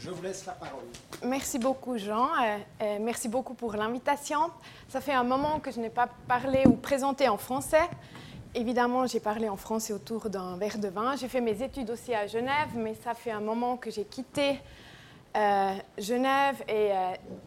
Je 0.00 0.10
vous 0.10 0.22
laisse 0.22 0.46
la 0.46 0.52
parole. 0.52 0.84
Merci 1.24 1.58
beaucoup, 1.58 1.98
Jean. 1.98 2.26
Euh, 2.26 2.58
euh, 2.82 2.98
merci 3.00 3.28
beaucoup 3.28 3.54
pour 3.54 3.74
l'invitation. 3.74 4.38
Ça 4.88 5.00
fait 5.00 5.12
un 5.12 5.24
moment 5.24 5.58
que 5.58 5.72
je 5.72 5.80
n'ai 5.80 5.90
pas 5.90 6.08
parlé 6.28 6.64
ou 6.66 6.72
présenté 6.72 7.28
en 7.28 7.36
français. 7.36 7.88
Évidemment, 8.54 9.06
j'ai 9.06 9.18
parlé 9.18 9.48
en 9.48 9.56
français 9.56 9.92
autour 9.92 10.30
d'un 10.30 10.56
verre 10.56 10.78
de 10.78 10.88
vin. 10.88 11.16
J'ai 11.16 11.28
fait 11.28 11.40
mes 11.40 11.62
études 11.62 11.90
aussi 11.90 12.14
à 12.14 12.26
Genève, 12.26 12.68
mais 12.76 12.94
ça 12.94 13.14
fait 13.14 13.32
un 13.32 13.40
moment 13.40 13.76
que 13.76 13.90
j'ai 13.90 14.04
quitté 14.04 14.60
euh, 15.36 15.74
Genève 15.98 16.62
et 16.68 16.90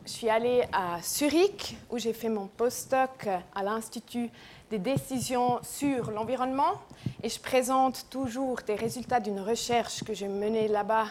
je 0.06 0.12
suis 0.12 0.30
allée 0.30 0.64
à 0.72 1.02
Zurich, 1.02 1.78
où 1.90 1.98
j'ai 1.98 2.14
fait 2.14 2.30
mon 2.30 2.48
postdoc 2.48 3.28
à 3.56 3.64
l'Institut 3.64 4.30
des 4.72 4.80
décisions 4.80 5.60
sur 5.64 6.12
l'environnement. 6.12 6.82
Et 7.22 7.30
je 7.30 7.40
présente 7.40 8.06
toujours 8.10 8.62
des 8.66 8.76
résultats 8.76 9.20
d'une 9.20 9.42
recherche 9.42 10.02
que 10.04 10.14
j'ai 10.14 10.30
menée 10.30 10.70
là-bas 10.70 11.08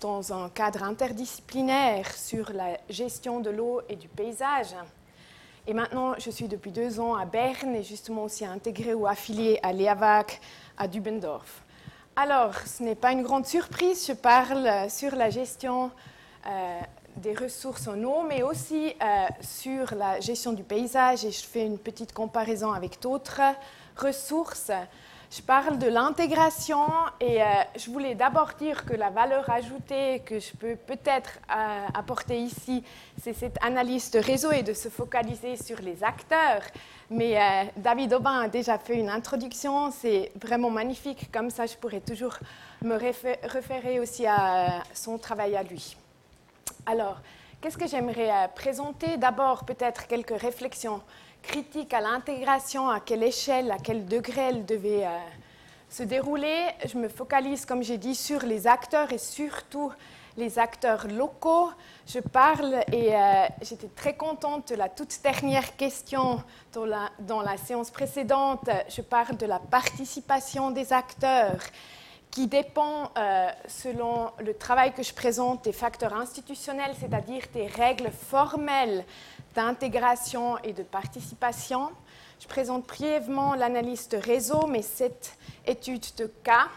dans 0.00 0.32
un 0.32 0.48
cadre 0.48 0.84
interdisciplinaire 0.84 2.10
sur 2.12 2.52
la 2.52 2.78
gestion 2.88 3.40
de 3.40 3.50
l'eau 3.50 3.80
et 3.88 3.96
du 3.96 4.06
paysage. 4.06 4.76
Et 5.66 5.74
maintenant, 5.74 6.14
je 6.18 6.30
suis 6.30 6.46
depuis 6.46 6.70
deux 6.70 7.00
ans 7.00 7.16
à 7.16 7.26
Berne 7.26 7.74
et 7.74 7.82
justement 7.82 8.22
aussi 8.22 8.46
intégrée 8.46 8.94
ou 8.94 9.08
affiliée 9.08 9.58
à 9.64 9.72
l'EAVAC 9.72 10.40
à 10.78 10.86
Dubendorf. 10.86 11.64
Alors, 12.14 12.54
ce 12.64 12.82
n'est 12.84 12.94
pas 12.94 13.10
une 13.10 13.22
grande 13.22 13.44
surprise, 13.44 14.06
je 14.06 14.12
parle 14.12 14.88
sur 14.88 15.16
la 15.16 15.30
gestion 15.30 15.90
euh, 16.46 16.80
des 17.16 17.34
ressources 17.34 17.88
en 17.88 18.02
eau, 18.02 18.22
mais 18.28 18.42
aussi 18.42 18.94
euh, 19.02 19.26
sur 19.40 19.94
la 19.94 20.20
gestion 20.20 20.52
du 20.52 20.62
paysage 20.62 21.24
et 21.24 21.30
je 21.30 21.44
fais 21.44 21.66
une 21.66 21.78
petite 21.78 22.12
comparaison 22.12 22.72
avec 22.72 23.00
d'autres 23.00 23.40
ressources. 23.96 24.70
Je 25.30 25.42
parle 25.42 25.78
de 25.78 25.86
l'intégration 25.86 26.84
et 27.20 27.40
euh, 27.40 27.46
je 27.76 27.90
voulais 27.90 28.16
d'abord 28.16 28.50
dire 28.58 28.84
que 28.84 28.94
la 28.94 29.10
valeur 29.10 29.48
ajoutée 29.48 30.22
que 30.26 30.40
je 30.40 30.50
peux 30.56 30.74
peut-être 30.74 31.38
euh, 31.50 31.86
apporter 31.94 32.40
ici, 32.40 32.82
c'est 33.22 33.34
cette 33.34 33.56
analyse 33.62 34.10
de 34.10 34.18
réseau 34.18 34.50
et 34.50 34.62
de 34.62 34.72
se 34.72 34.88
focaliser 34.88 35.56
sur 35.56 35.80
les 35.80 36.02
acteurs. 36.02 36.62
Mais 37.10 37.72
David 37.76 38.14
Aubin 38.14 38.42
a 38.42 38.48
déjà 38.48 38.78
fait 38.78 38.94
une 38.94 39.08
introduction, 39.08 39.90
c'est 39.90 40.30
vraiment 40.40 40.70
magnifique, 40.70 41.30
comme 41.32 41.50
ça 41.50 41.66
je 41.66 41.74
pourrais 41.74 42.00
toujours 42.00 42.38
me 42.82 42.94
référer 42.94 43.98
aussi 43.98 44.26
à 44.26 44.84
son 44.94 45.18
travail 45.18 45.56
à 45.56 45.64
lui. 45.64 45.96
Alors, 46.86 47.20
qu'est-ce 47.60 47.76
que 47.76 47.86
j'aimerais 47.86 48.50
présenter? 48.54 49.16
D'abord, 49.16 49.64
peut-être 49.64 50.06
quelques 50.06 50.38
réflexions 50.40 51.02
critique 51.42 51.94
à 51.94 52.00
l'intégration, 52.00 52.88
à 52.88 53.00
quelle 53.00 53.22
échelle, 53.22 53.70
à 53.70 53.78
quel 53.78 54.06
degré 54.06 54.40
elle 54.40 54.64
devait 54.64 55.06
euh, 55.06 55.18
se 55.88 56.02
dérouler. 56.02 56.66
Je 56.86 56.98
me 56.98 57.08
focalise, 57.08 57.64
comme 57.64 57.82
j'ai 57.82 57.98
dit, 57.98 58.14
sur 58.14 58.42
les 58.42 58.66
acteurs 58.66 59.12
et 59.12 59.18
surtout 59.18 59.92
les 60.36 60.58
acteurs 60.58 61.06
locaux. 61.08 61.70
Je 62.06 62.20
parle 62.20 62.82
et 62.92 63.14
euh, 63.14 63.46
j'étais 63.62 63.88
très 63.88 64.14
contente 64.14 64.70
de 64.70 64.76
la 64.76 64.88
toute 64.88 65.18
dernière 65.22 65.76
question 65.76 66.42
dans 66.72 66.84
la, 66.84 67.10
dans 67.20 67.42
la 67.42 67.56
séance 67.56 67.90
précédente. 67.90 68.68
Je 68.88 69.02
parle 69.02 69.36
de 69.36 69.46
la 69.46 69.58
participation 69.58 70.70
des 70.70 70.92
acteurs 70.92 71.60
qui 72.30 72.46
dépend, 72.46 73.10
euh, 73.16 73.48
selon 73.66 74.30
le 74.38 74.54
travail 74.54 74.92
que 74.92 75.02
je 75.02 75.12
présente, 75.12 75.64
des 75.64 75.72
facteurs 75.72 76.14
institutionnels, 76.14 76.94
c'est-à-dire 76.98 77.42
des 77.52 77.66
règles 77.66 78.10
formelles 78.10 79.04
d'intégration 79.54 80.58
et 80.58 80.72
de 80.72 80.82
participation. 80.82 81.90
Je 82.40 82.46
présente 82.46 82.86
brièvement 82.86 83.54
l'analyse 83.54 84.08
de 84.08 84.16
réseau, 84.16 84.66
mais 84.66 84.82
cette 84.82 85.36
étude 85.66 86.06
de 86.16 86.26
cas 86.44 86.68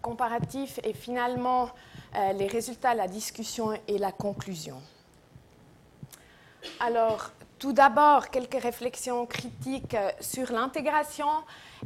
comparatif 0.00 0.78
est 0.82 0.92
finalement 0.92 1.70
euh, 2.16 2.32
les 2.32 2.46
résultats, 2.46 2.94
la 2.94 3.08
discussion 3.08 3.78
et 3.86 3.98
la 3.98 4.12
conclusion. 4.12 4.80
Alors, 6.78 7.30
tout 7.58 7.72
d'abord, 7.72 8.30
quelques 8.30 8.60
réflexions 8.60 9.26
critiques 9.26 9.94
euh, 9.94 10.10
sur 10.20 10.50
l'intégration. 10.52 11.28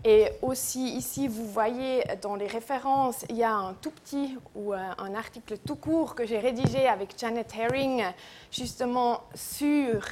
Et 0.02 0.28
aussi 0.42 0.96
ici, 0.96 1.28
vous 1.28 1.46
voyez 1.46 2.02
dans 2.20 2.34
les 2.34 2.48
références, 2.48 3.24
il 3.30 3.36
y 3.36 3.44
a 3.44 3.54
un 3.54 3.74
tout 3.74 3.92
petit 3.92 4.36
ou 4.54 4.72
euh, 4.72 4.78
un 4.98 5.14
article 5.14 5.58
tout 5.58 5.76
court 5.76 6.14
que 6.14 6.26
j'ai 6.26 6.38
rédigé 6.38 6.88
avec 6.88 7.14
Janet 7.16 7.54
Herring, 7.56 8.04
justement 8.50 9.20
sur 9.34 10.04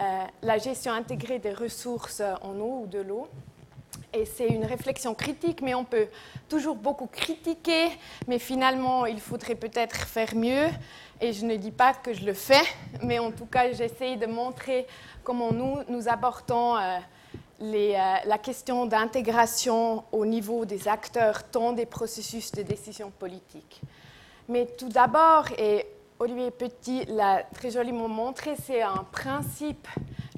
euh, 0.00 0.24
la 0.42 0.58
gestion 0.58 0.92
intégrée 0.92 1.38
des 1.38 1.54
ressources 1.54 2.22
en 2.42 2.58
eau 2.58 2.82
ou 2.82 2.86
de 2.86 3.00
l'eau. 3.00 3.26
Et 4.14 4.26
c'est 4.26 4.48
une 4.48 4.66
réflexion 4.66 5.14
critique, 5.14 5.62
mais 5.62 5.74
on 5.74 5.84
peut 5.84 6.08
toujours 6.48 6.76
beaucoup 6.76 7.06
critiquer, 7.06 7.88
mais 8.28 8.38
finalement, 8.38 9.06
il 9.06 9.20
faudrait 9.20 9.54
peut-être 9.54 9.96
faire 10.06 10.34
mieux. 10.34 10.68
Et 11.20 11.32
je 11.32 11.46
ne 11.46 11.56
dis 11.56 11.70
pas 11.70 11.94
que 11.94 12.12
je 12.12 12.24
le 12.24 12.34
fais, 12.34 12.62
mais 13.02 13.18
en 13.18 13.30
tout 13.30 13.46
cas, 13.46 13.72
j'essaie 13.72 14.16
de 14.16 14.26
montrer 14.26 14.86
comment 15.24 15.52
nous, 15.52 15.78
nous 15.88 16.08
abordons 16.08 16.76
euh, 16.76 16.98
euh, 17.98 18.16
la 18.26 18.38
question 18.38 18.86
d'intégration 18.86 20.04
au 20.10 20.26
niveau 20.26 20.64
des 20.64 20.88
acteurs, 20.88 21.44
tant 21.44 21.72
des 21.72 21.86
processus 21.86 22.50
de 22.52 22.62
décision 22.62 23.10
politique. 23.10 23.80
Mais 24.48 24.66
tout 24.66 24.88
d'abord, 24.88 25.46
et 25.56 25.86
Olivier 26.18 26.50
Petit 26.50 27.04
l'a 27.06 27.44
très 27.54 27.70
joliment 27.70 28.08
montré, 28.08 28.54
c'est 28.66 28.82
un 28.82 29.06
principe 29.12 29.86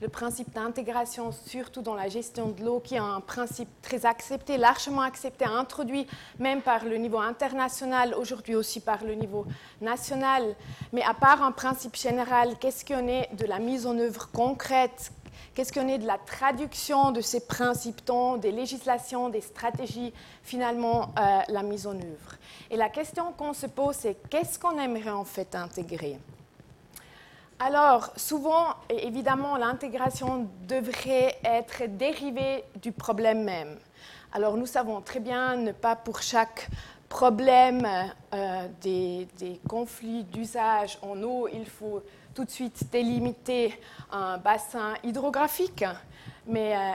le 0.04 0.10
principe 0.10 0.52
d'intégration, 0.52 1.32
surtout 1.32 1.80
dans 1.80 1.94
la 1.94 2.10
gestion 2.10 2.48
de 2.48 2.62
l'eau, 2.62 2.78
qui 2.78 2.94
est 2.94 2.98
un 2.98 3.20
principe 3.20 3.70
très 3.80 4.04
accepté, 4.04 4.58
largement 4.58 5.00
accepté, 5.00 5.46
introduit 5.46 6.06
même 6.38 6.60
par 6.60 6.84
le 6.84 6.98
niveau 6.98 7.20
international, 7.20 8.14
aujourd'hui 8.14 8.54
aussi 8.54 8.80
par 8.80 9.02
le 9.02 9.14
niveau 9.14 9.46
national. 9.80 10.56
Mais 10.92 11.02
à 11.02 11.14
part 11.14 11.42
un 11.42 11.52
principe 11.52 11.96
général, 11.96 12.58
qu'est-ce 12.60 12.84
de 12.84 13.46
la 13.46 13.58
mise 13.58 13.86
en 13.86 13.98
œuvre 13.98 14.28
concrète 14.30 15.10
Qu'est-ce 15.54 15.72
qu'on 15.72 15.86
est 15.86 15.98
de 15.98 16.06
la 16.06 16.18
traduction 16.18 17.12
de 17.12 17.20
ces 17.20 17.46
principes, 17.46 18.04
tant 18.04 18.36
des 18.36 18.50
législations, 18.50 19.28
des 19.28 19.40
stratégies, 19.40 20.12
finalement 20.42 21.12
euh, 21.16 21.40
la 21.48 21.62
mise 21.62 21.86
en 21.86 21.94
œuvre? 21.94 22.36
Et 22.70 22.76
la 22.76 22.88
question 22.88 23.32
qu'on 23.32 23.52
se 23.52 23.66
pose, 23.66 23.94
c'est 23.94 24.16
qu'est-ce 24.28 24.58
qu'on 24.58 24.78
aimerait 24.80 25.10
en 25.10 25.24
fait 25.24 25.54
intégrer? 25.54 26.18
Alors, 27.60 28.10
souvent, 28.16 28.74
évidemment, 28.90 29.56
l'intégration 29.56 30.48
devrait 30.66 31.36
être 31.44 31.84
dérivée 31.86 32.64
du 32.82 32.90
problème 32.90 33.44
même. 33.44 33.78
Alors, 34.32 34.56
nous 34.56 34.66
savons 34.66 35.00
très 35.00 35.20
bien, 35.20 35.54
ne 35.54 35.70
pas 35.70 35.94
pour 35.94 36.20
chaque 36.20 36.68
problème 37.08 37.86
euh, 38.34 38.66
des, 38.82 39.28
conflits 39.68 40.24
d'usage 40.24 40.98
en 41.00 41.22
eau, 41.22 41.46
il 41.46 41.64
faut 41.64 42.02
tout 42.34 42.44
de 42.44 42.50
suite 42.50 42.90
délimiter 42.90 43.78
un 44.10 44.38
bassin 44.38 44.94
hydrographique. 45.04 45.84
Mais 46.46 46.76
euh, 46.76 46.92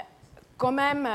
quand 0.58 0.74
même, 0.74 1.08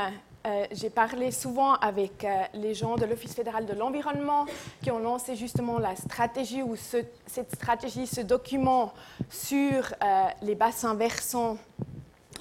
euh, 0.45 0.65
j'ai 0.71 0.89
parlé 0.89 1.29
souvent 1.29 1.75
avec 1.75 2.23
euh, 2.23 2.43
les 2.55 2.73
gens 2.73 2.95
de 2.95 3.05
l'Office 3.05 3.35
fédéral 3.35 3.67
de 3.67 3.73
l'environnement 3.73 4.47
qui 4.81 4.89
ont 4.89 4.97
lancé 4.97 5.35
justement 5.35 5.77
la 5.77 5.95
stratégie 5.95 6.63
ou 6.63 6.75
cette 6.75 7.53
stratégie, 7.53 8.07
ce 8.07 8.21
document 8.21 8.93
sur 9.29 9.93
les 10.41 10.55
bassins 10.55 10.95
versants 10.95 11.57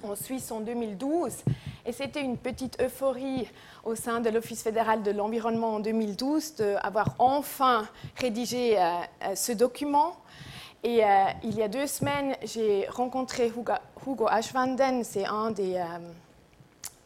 en 0.03 0.15
Suisse 0.17 0.51
en 0.51 0.61
2012. 0.61 1.33
Et 1.87 1.93
c'était 1.93 2.23
une 2.23 2.39
petite 2.39 2.81
euphorie 2.81 3.47
au 3.85 3.95
sein 3.95 4.21
de 4.21 4.31
l'Office 4.31 4.63
fédéral 4.63 5.03
de 5.03 5.11
l'environnement 5.11 5.75
en 5.75 5.81
2012 5.81 6.57
d'avoir 6.57 7.15
enfin 7.19 7.87
rédigé 8.17 8.79
ce 9.35 9.53
document. 9.53 10.17
Et 10.85 11.03
il 11.43 11.55
y 11.55 11.63
a 11.63 11.69
deux 11.69 11.87
semaines, 11.87 12.37
j'ai 12.43 12.87
rencontré 12.91 13.51
Hugo, 14.07 14.27
Ashwanden, 14.29 15.03
c'est 15.03 15.25
un 15.25 15.51
des 15.51 15.83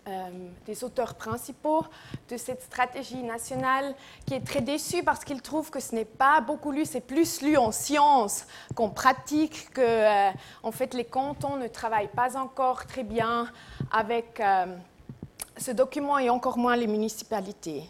euh, 0.08 0.30
des 0.64 0.84
auteurs 0.84 1.14
principaux 1.16 1.84
de 2.30 2.38
cette 2.38 2.62
stratégie 2.62 3.22
nationale, 3.22 3.94
qui 4.24 4.32
est 4.32 4.40
très 4.40 4.62
déçu 4.62 5.02
parce 5.02 5.22
qu'il 5.22 5.42
trouve 5.42 5.70
que 5.70 5.80
ce 5.80 5.94
n'est 5.94 6.06
pas 6.06 6.40
beaucoup 6.40 6.70
lu, 6.70 6.86
c'est 6.86 7.02
plus 7.02 7.42
lu 7.42 7.58
en 7.58 7.72
sciences 7.72 8.46
qu'en 8.74 8.88
pratique, 8.88 9.68
que 9.74 9.82
euh, 9.82 10.30
en 10.62 10.72
fait 10.72 10.94
les 10.94 11.04
cantons 11.04 11.56
ne 11.56 11.68
travaillent 11.68 12.08
pas 12.08 12.38
encore 12.38 12.86
très 12.86 13.02
bien 13.02 13.50
avec 13.90 14.40
euh, 14.40 14.76
ce 15.58 15.72
document 15.72 16.18
et 16.18 16.30
encore 16.30 16.56
moins 16.56 16.76
les 16.76 16.86
municipalités. 16.86 17.82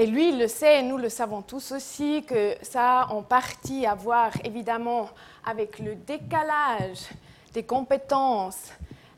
Et 0.00 0.06
lui, 0.06 0.30
le 0.30 0.46
sait, 0.46 0.78
et 0.78 0.82
nous 0.84 0.96
le 0.96 1.08
savons 1.08 1.42
tous 1.42 1.72
aussi, 1.72 2.22
que 2.22 2.54
ça 2.62 3.00
a 3.00 3.06
en 3.08 3.20
partie 3.20 3.84
à 3.84 3.96
voir 3.96 4.30
évidemment 4.44 5.08
avec 5.44 5.80
le 5.80 5.96
décalage 5.96 7.00
des 7.52 7.64
compétences 7.64 8.70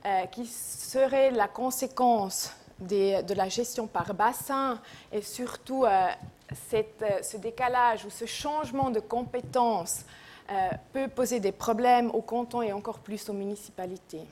euh, 0.06 0.25
qui 0.32 0.47
serait 0.47 1.32
la 1.32 1.49
conséquence 1.49 2.55
de 2.79 3.35
la 3.35 3.50
gestion 3.50 3.87
par 3.87 4.15
bassin 4.15 4.81
et 5.12 5.21
surtout 5.21 5.85
euh, 5.85 6.09
euh, 6.73 6.83
ce 7.21 7.37
décalage 7.37 8.06
ou 8.06 8.11
ce 8.11 8.25
changement 8.25 8.88
de 8.88 9.00
compétences 9.00 10.06
peut 10.93 11.06
poser 11.09 11.38
des 11.41 11.53
problèmes 11.53 12.11
aux 12.11 12.23
cantons 12.23 12.62
et 12.62 12.73
encore 12.73 12.99
plus 12.99 13.29
aux 13.29 13.35
municipalités. 13.35 14.25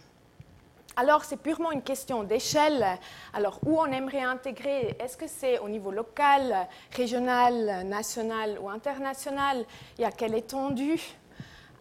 Alors, 1.01 1.25
c'est 1.25 1.37
purement 1.37 1.71
une 1.71 1.83
question 1.83 2.25
d'échelle. 2.25 2.85
Alors, 3.33 3.61
où 3.65 3.79
on 3.79 3.87
aimerait 3.87 4.25
intégrer? 4.25 4.97
Est-ce 4.99 5.17
que 5.17 5.29
c'est 5.29 5.61
au 5.61 5.69
niveau 5.69 5.93
local, 5.93 6.67
régional, 6.91 7.87
national 7.87 8.59
ou 8.61 8.69
international? 8.69 9.65
Et 9.97 10.05
à 10.05 10.11
quelle 10.11 10.35
étendue? 10.35 11.01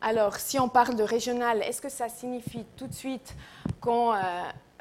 Alors, 0.01 0.35
si 0.35 0.59
on 0.59 0.69
parle 0.69 0.95
de 0.95 1.01
régional, 1.01 1.63
est-ce 1.63 1.81
que 1.81 1.89
ça 1.89 2.09
signifie 2.09 2.63
tout 2.75 2.85
de 2.85 2.93
suite 2.93 3.35
qu'on 3.81 4.13
euh, 4.13 4.19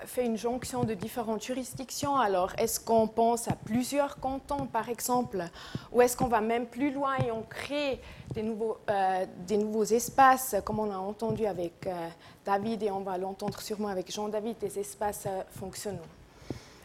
fait 0.04 0.24
une 0.24 0.36
jonction 0.36 0.84
de 0.84 0.94
différentes 0.94 1.42
juridictions 1.42 2.16
Alors, 2.16 2.52
est-ce 2.58 2.78
qu'on 2.78 3.08
pense 3.08 3.48
à 3.48 3.52
plusieurs 3.52 4.20
cantons, 4.20 4.66
par 4.66 4.88
exemple 4.88 5.42
Ou 5.92 6.02
est-ce 6.02 6.16
qu'on 6.16 6.26
va 6.26 6.40
même 6.40 6.66
plus 6.66 6.90
loin 6.90 7.16
et 7.26 7.30
on 7.30 7.42
crée 7.42 8.00
des 8.34 8.42
nouveaux, 8.42 8.78
euh, 8.90 9.24
des 9.46 9.56
nouveaux 9.56 9.84
espaces, 9.84 10.56
comme 10.64 10.78
on 10.78 10.90
a 10.90 10.98
entendu 10.98 11.46
avec 11.46 11.86
euh, 11.86 12.08
David 12.44 12.82
et 12.82 12.90
on 12.90 13.00
va 13.00 13.16
l'entendre 13.16 13.60
sûrement 13.60 13.88
avec 13.88 14.12
Jean-David, 14.12 14.58
des 14.58 14.78
espaces 14.78 15.24
euh, 15.26 15.42
fonctionnels. 15.58 16.00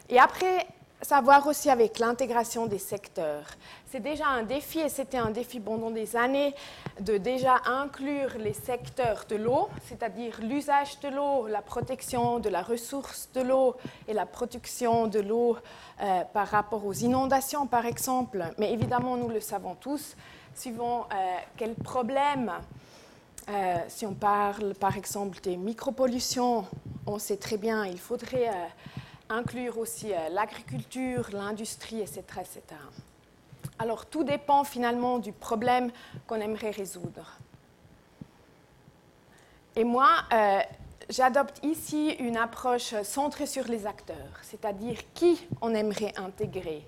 Et 0.09 0.19
après, 0.19 0.67
savoir 1.01 1.47
aussi 1.47 1.69
avec 1.69 1.99
l'intégration 1.99 2.67
des 2.67 2.77
secteurs. 2.77 3.45
C'est 3.89 3.99
déjà 3.99 4.27
un 4.27 4.43
défi 4.43 4.79
et 4.79 4.89
c'était 4.89 5.17
un 5.17 5.31
défi 5.31 5.59
pendant 5.59 5.91
des 5.91 6.15
années 6.15 6.53
de 6.99 7.17
déjà 7.17 7.57
inclure 7.65 8.37
les 8.37 8.53
secteurs 8.53 9.25
de 9.27 9.35
l'eau, 9.35 9.69
c'est-à-dire 9.87 10.39
l'usage 10.41 10.99
de 10.99 11.09
l'eau, 11.09 11.47
la 11.47 11.61
protection 11.61 12.39
de 12.39 12.49
la 12.49 12.61
ressource 12.61 13.29
de 13.33 13.41
l'eau 13.41 13.75
et 14.07 14.13
la 14.13 14.25
protection 14.25 15.07
de 15.07 15.19
l'eau 15.19 15.57
euh, 16.01 16.23
par 16.33 16.47
rapport 16.47 16.85
aux 16.85 16.93
inondations, 16.93 17.67
par 17.67 17.85
exemple. 17.85 18.43
Mais 18.57 18.71
évidemment, 18.71 19.17
nous 19.17 19.29
le 19.29 19.39
savons 19.39 19.75
tous, 19.75 20.15
suivant 20.55 21.07
euh, 21.11 21.15
quel 21.57 21.73
problème, 21.73 22.51
euh, 23.49 23.77
si 23.87 24.05
on 24.05 24.13
parle 24.13 24.75
par 24.75 24.95
exemple 24.95 25.39
des 25.41 25.57
micropollutions, 25.57 26.65
on 27.07 27.17
sait 27.17 27.37
très 27.37 27.57
bien, 27.57 27.85
il 27.85 27.99
faudrait 27.99 28.51
inclure 29.31 29.77
aussi 29.77 30.13
euh, 30.13 30.29
l'agriculture, 30.29 31.29
l'industrie, 31.31 32.01
etc.. 32.01 32.61
Alors 33.79 34.05
tout 34.05 34.23
dépend 34.23 34.63
finalement 34.63 35.17
du 35.17 35.31
problème 35.31 35.91
qu'on 36.27 36.35
aimerait 36.35 36.71
résoudre. 36.71 37.37
Et 39.75 39.83
moi, 39.83 40.09
euh, 40.33 40.59
j'adopte 41.09 41.63
ici 41.63 42.09
une 42.19 42.37
approche 42.37 42.93
centrée 43.03 43.47
sur 43.47 43.65
les 43.65 43.87
acteurs, 43.87 44.37
c'est-à-dire 44.41 44.97
qui 45.13 45.47
on 45.61 45.73
aimerait 45.73 46.13
intégrer. 46.17 46.87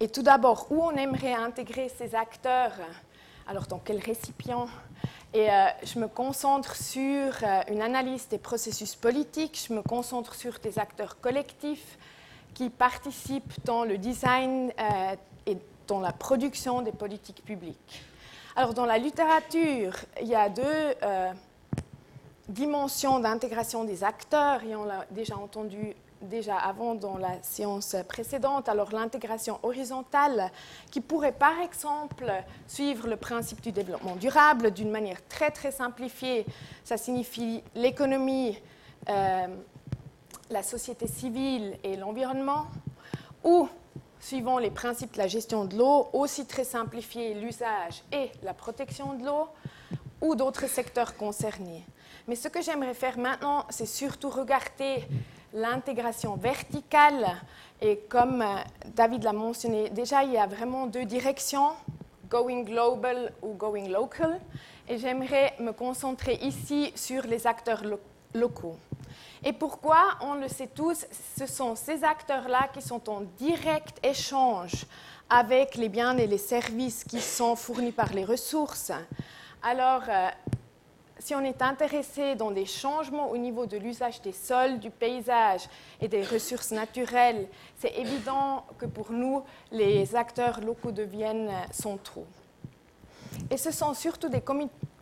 Et 0.00 0.08
tout 0.08 0.22
d'abord, 0.22 0.66
où 0.70 0.82
on 0.82 0.92
aimerait 0.92 1.34
intégrer 1.34 1.88
ces 1.88 2.14
acteurs, 2.14 2.72
alors 3.46 3.66
dans 3.66 3.78
quel 3.78 3.98
récipient? 3.98 4.66
Et 5.36 5.50
euh, 5.50 5.66
je 5.82 5.98
me 5.98 6.08
concentre 6.08 6.74
sur 6.76 7.04
euh, 7.42 7.60
une 7.68 7.82
analyse 7.82 8.26
des 8.26 8.38
processus 8.38 8.94
politiques, 8.94 9.66
je 9.68 9.74
me 9.74 9.82
concentre 9.82 10.34
sur 10.34 10.58
des 10.60 10.78
acteurs 10.78 11.20
collectifs 11.20 11.98
qui 12.54 12.70
participent 12.70 13.52
dans 13.66 13.84
le 13.84 13.98
design 13.98 14.72
euh, 14.80 15.14
et 15.44 15.58
dans 15.88 16.00
la 16.00 16.12
production 16.12 16.80
des 16.80 16.92
politiques 16.92 17.44
publiques. 17.44 18.02
Alors 18.56 18.72
dans 18.72 18.86
la 18.86 18.96
littérature, 18.96 19.94
il 20.22 20.28
y 20.28 20.34
a 20.34 20.48
deux 20.48 20.94
dimensions 22.48 23.18
d'intégration 23.18 23.84
des 23.84 24.02
acteurs, 24.04 24.64
et 24.64 24.74
on 24.74 24.84
l'a 24.84 25.04
déjà 25.10 25.36
entendu 25.36 25.94
déjà 26.26 26.56
avant 26.56 26.94
dans 26.94 27.16
la 27.16 27.42
séance 27.42 27.96
précédente, 28.08 28.68
alors 28.68 28.92
l'intégration 28.92 29.58
horizontale 29.62 30.50
qui 30.90 31.00
pourrait 31.00 31.32
par 31.32 31.58
exemple 31.60 32.30
suivre 32.66 33.08
le 33.08 33.16
principe 33.16 33.60
du 33.60 33.72
développement 33.72 34.16
durable 34.16 34.70
d'une 34.72 34.90
manière 34.90 35.26
très 35.28 35.50
très 35.50 35.72
simplifiée, 35.72 36.46
ça 36.84 36.96
signifie 36.96 37.62
l'économie, 37.74 38.58
euh, 39.08 39.46
la 40.50 40.62
société 40.62 41.06
civile 41.06 41.78
et 41.82 41.96
l'environnement, 41.96 42.66
ou 43.44 43.68
suivant 44.20 44.58
les 44.58 44.70
principes 44.70 45.12
de 45.12 45.18
la 45.18 45.28
gestion 45.28 45.64
de 45.64 45.76
l'eau, 45.76 46.08
aussi 46.12 46.46
très 46.46 46.64
simplifié 46.64 47.34
l'usage 47.34 48.02
et 48.12 48.30
la 48.42 48.54
protection 48.54 49.14
de 49.14 49.24
l'eau, 49.24 49.48
ou 50.20 50.34
d'autres 50.34 50.68
secteurs 50.68 51.16
concernés. 51.16 51.84
Mais 52.26 52.34
ce 52.34 52.48
que 52.48 52.60
j'aimerais 52.60 52.94
faire 52.94 53.18
maintenant, 53.18 53.64
c'est 53.70 53.86
surtout 53.86 54.30
regarder 54.30 55.04
l'intégration 55.56 56.36
verticale. 56.36 57.26
Et 57.80 57.98
comme 58.08 58.42
euh, 58.42 58.56
David 58.94 59.24
l'a 59.24 59.32
mentionné, 59.32 59.90
déjà, 59.90 60.22
il 60.22 60.32
y 60.32 60.38
a 60.38 60.46
vraiment 60.46 60.86
deux 60.86 61.04
directions, 61.04 61.72
going 62.28 62.62
global 62.62 63.32
ou 63.42 63.54
going 63.54 63.88
local. 63.88 64.38
Et 64.88 64.98
j'aimerais 64.98 65.54
me 65.58 65.72
concentrer 65.72 66.34
ici 66.42 66.92
sur 66.94 67.22
les 67.22 67.46
acteurs 67.46 67.82
locaux. 68.34 68.76
Et 69.44 69.52
pourquoi 69.52 70.16
On 70.20 70.34
le 70.34 70.48
sait 70.48 70.68
tous, 70.68 71.06
ce 71.38 71.46
sont 71.46 71.74
ces 71.74 72.04
acteurs-là 72.04 72.68
qui 72.72 72.82
sont 72.82 73.08
en 73.10 73.22
direct 73.38 73.98
échange 74.04 74.86
avec 75.28 75.74
les 75.74 75.88
biens 75.88 76.16
et 76.16 76.26
les 76.26 76.38
services 76.38 77.02
qui 77.02 77.20
sont 77.20 77.56
fournis 77.56 77.92
par 77.92 78.12
les 78.12 78.24
ressources. 78.24 78.92
Alors, 79.62 80.02
euh, 80.08 80.28
si 81.18 81.34
on 81.34 81.40
est 81.40 81.62
intéressé 81.62 82.34
dans 82.34 82.50
des 82.50 82.66
changements 82.66 83.30
au 83.30 83.36
niveau 83.36 83.66
de 83.66 83.76
l'usage 83.76 84.20
des 84.22 84.32
sols, 84.32 84.78
du 84.78 84.90
paysage 84.90 85.68
et 86.00 86.08
des 86.08 86.22
ressources 86.22 86.72
naturelles, 86.72 87.48
c'est 87.78 87.96
évident 87.96 88.64
que 88.78 88.86
pour 88.86 89.12
nous, 89.12 89.42
les 89.72 90.14
acteurs 90.14 90.60
locaux 90.60 90.92
deviennent 90.92 91.50
centraux. 91.72 92.26
Et 93.50 93.56
ce 93.56 93.70
sont 93.70 93.94
surtout 93.94 94.28
des 94.28 94.42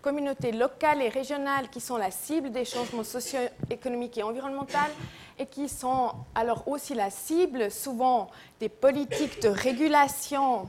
communautés 0.02 0.52
locales 0.52 1.02
et 1.02 1.08
régionales 1.08 1.68
qui 1.68 1.80
sont 1.80 1.96
la 1.96 2.10
cible 2.10 2.50
des 2.50 2.64
changements 2.64 3.04
socio-économiques 3.04 4.18
et 4.18 4.22
environnementaux 4.22 4.78
et 5.38 5.46
qui 5.46 5.68
sont 5.68 6.12
alors 6.34 6.68
aussi 6.68 6.94
la 6.94 7.10
cible 7.10 7.70
souvent 7.70 8.28
des 8.60 8.68
politiques 8.68 9.42
de 9.42 9.48
régulation 9.48 10.68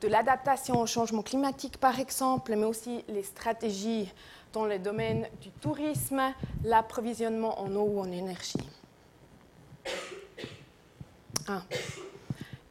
de 0.00 0.08
l'adaptation 0.08 0.80
au 0.80 0.86
changement 0.86 1.22
climatique, 1.22 1.78
par 1.78 1.98
exemple, 1.98 2.54
mais 2.56 2.66
aussi 2.66 3.04
les 3.08 3.22
stratégies 3.22 4.12
dans 4.54 4.64
les 4.64 4.78
domaines 4.78 5.26
du 5.42 5.50
tourisme, 5.50 6.22
l'approvisionnement 6.62 7.60
en 7.60 7.74
eau 7.74 7.90
ou 7.94 8.00
en 8.00 8.10
énergie. 8.10 8.54
Ah. 11.48 11.62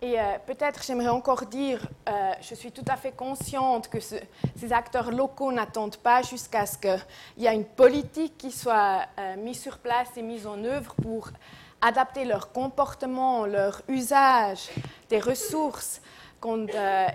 Et 0.01 0.19
euh, 0.19 0.38
peut-être 0.45 0.81
j'aimerais 0.83 1.09
encore 1.09 1.45
dire, 1.45 1.88
euh, 2.09 2.31
je 2.41 2.56
suis 2.56 2.71
tout 2.71 2.85
à 2.88 2.95
fait 2.95 3.12
consciente 3.12 3.89
que 3.89 4.00
ces 4.00 4.74
acteurs 4.74 5.12
locaux 5.12 5.51
n'attendent 5.51 5.97
pas 5.97 6.21
jusqu'à 6.21 6.65
ce 6.65 6.77
qu'il 6.77 7.00
y 7.38 7.45
ait 7.45 7.53
une 7.53 7.65
politique 7.65 8.38
qui 8.38 8.51
soit 8.51 9.06
euh, 9.19 9.36
mise 9.38 9.62
sur 9.62 9.77
place 9.77 10.09
et 10.18 10.21
mise 10.21 10.47
en 10.47 10.63
œuvre 10.63 10.95
pour 10.95 11.29
adapter 11.81 12.25
leur 12.25 12.51
comportement, 12.51 13.46
leur 13.46 13.81
usage 13.89 14.69
des 15.10 15.19
ressources. 15.19 16.01
Quand 16.43 16.67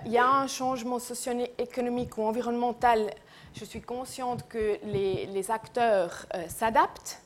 il 0.05 0.11
y 0.11 0.17
a 0.17 0.27
un 0.27 0.47
changement 0.47 0.97
socio-économique 0.97 2.17
ou 2.17 2.23
environnemental. 2.23 3.11
Je 3.53 3.63
suis 3.63 3.79
consciente 3.79 4.47
que 4.49 4.79
les, 4.83 5.51
acteurs 5.51 6.25
euh, 6.33 6.47
s'adaptent, 6.47 7.21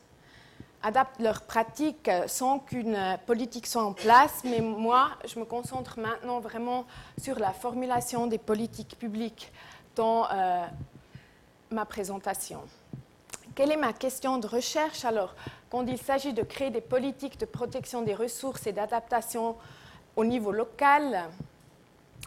adaptent 0.82 1.22
leurs 1.22 1.44
pratiques 1.44 2.10
euh, 2.10 2.28
sans 2.28 2.60
qu'une 2.60 2.98
politique 3.26 3.68
soit 3.68 3.86
en 3.86 3.94
place, 3.94 4.42
mais 4.44 4.60
moi, 4.60 5.12
je 5.24 5.40
me 5.40 5.46
concentre 5.46 5.98
maintenant 5.98 6.42
vraiment 6.42 6.86
sur 7.22 7.40
la 7.40 7.54
formulation 7.54 8.28
des 8.28 8.38
politiques 8.38 9.00
publiques 9.00 9.54
dans 9.96 10.28
euh, 10.30 10.66
ma 11.72 11.86
présentation. 11.86 12.60
Quelle 13.56 13.72
est 13.72 13.78
ma 13.78 13.94
question 13.94 14.40
de 14.40 14.48
recherche? 14.48 15.06
Alors, 15.06 15.36
quand 15.70 15.88
il 15.88 15.98
s'agit 15.98 16.34
de 16.34 16.44
créer 16.44 16.70
des 16.70 16.82
politiques 16.82 17.40
de 17.40 17.46
protection 17.46 18.02
des 18.02 18.14
ressources 18.14 18.68
et 18.68 18.74
d'adaptation 18.74 19.56
au 20.18 20.26
niveau 20.26 20.52
local, 20.52 21.30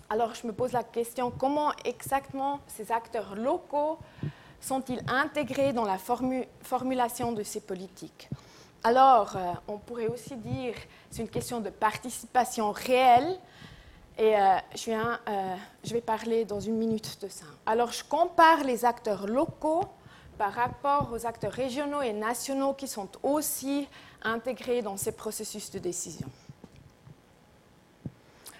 alors 0.09 0.35
je 0.35 0.47
me 0.47 0.53
pose 0.53 0.73
la 0.73 0.85
question, 0.85 1.31
comment 1.31 1.73
exactement 1.85 2.61
ces 2.67 2.93
acteurs 2.93 3.35
locaux 3.35 3.99
sont-ils 4.61 5.03
intégrés 5.09 5.73
dans 5.73 5.85
la 5.85 5.99
formulation 5.99 7.33
de 7.33 7.43
ces 7.43 7.61
politiques? 7.61 8.29
Alors, 8.85 9.37
euh, 9.37 9.53
on 9.67 9.79
pourrait 9.79 10.07
aussi 10.07 10.37
dire 10.37 10.75
c'est 11.11 11.23
une 11.23 11.29
question 11.29 11.61
de 11.61 11.71
participation 11.71 12.71
réelle. 12.71 13.37
Et 14.19 14.37
euh, 14.37 14.57
je, 14.75 14.93
euh, 14.93 15.57
je 15.85 15.93
vais 15.93 16.01
parler 16.01 16.45
dans 16.45 16.61
une 16.61 16.77
minute 16.77 17.21
de 17.21 17.29
ça. 17.29 17.45
Alors, 17.67 17.93
je 17.93 18.05
compare 18.05 18.65
les 18.65 18.85
acteurs 18.85 19.27
locaux 19.27 19.85
par 20.39 20.53
rapport 20.53 21.11
aux 21.13 21.27
acteurs 21.27 21.53
régionaux 21.53 22.01
et 22.01 22.13
nationaux 22.13 22.75
qui 22.75 22.89
sont 22.89 23.09
aussi 23.23 23.89
intégrés 24.23 24.83
dans 24.83 24.97
ces 24.97 25.13
processus 25.13 25.71
de 25.71 25.79
décision. 25.79 26.29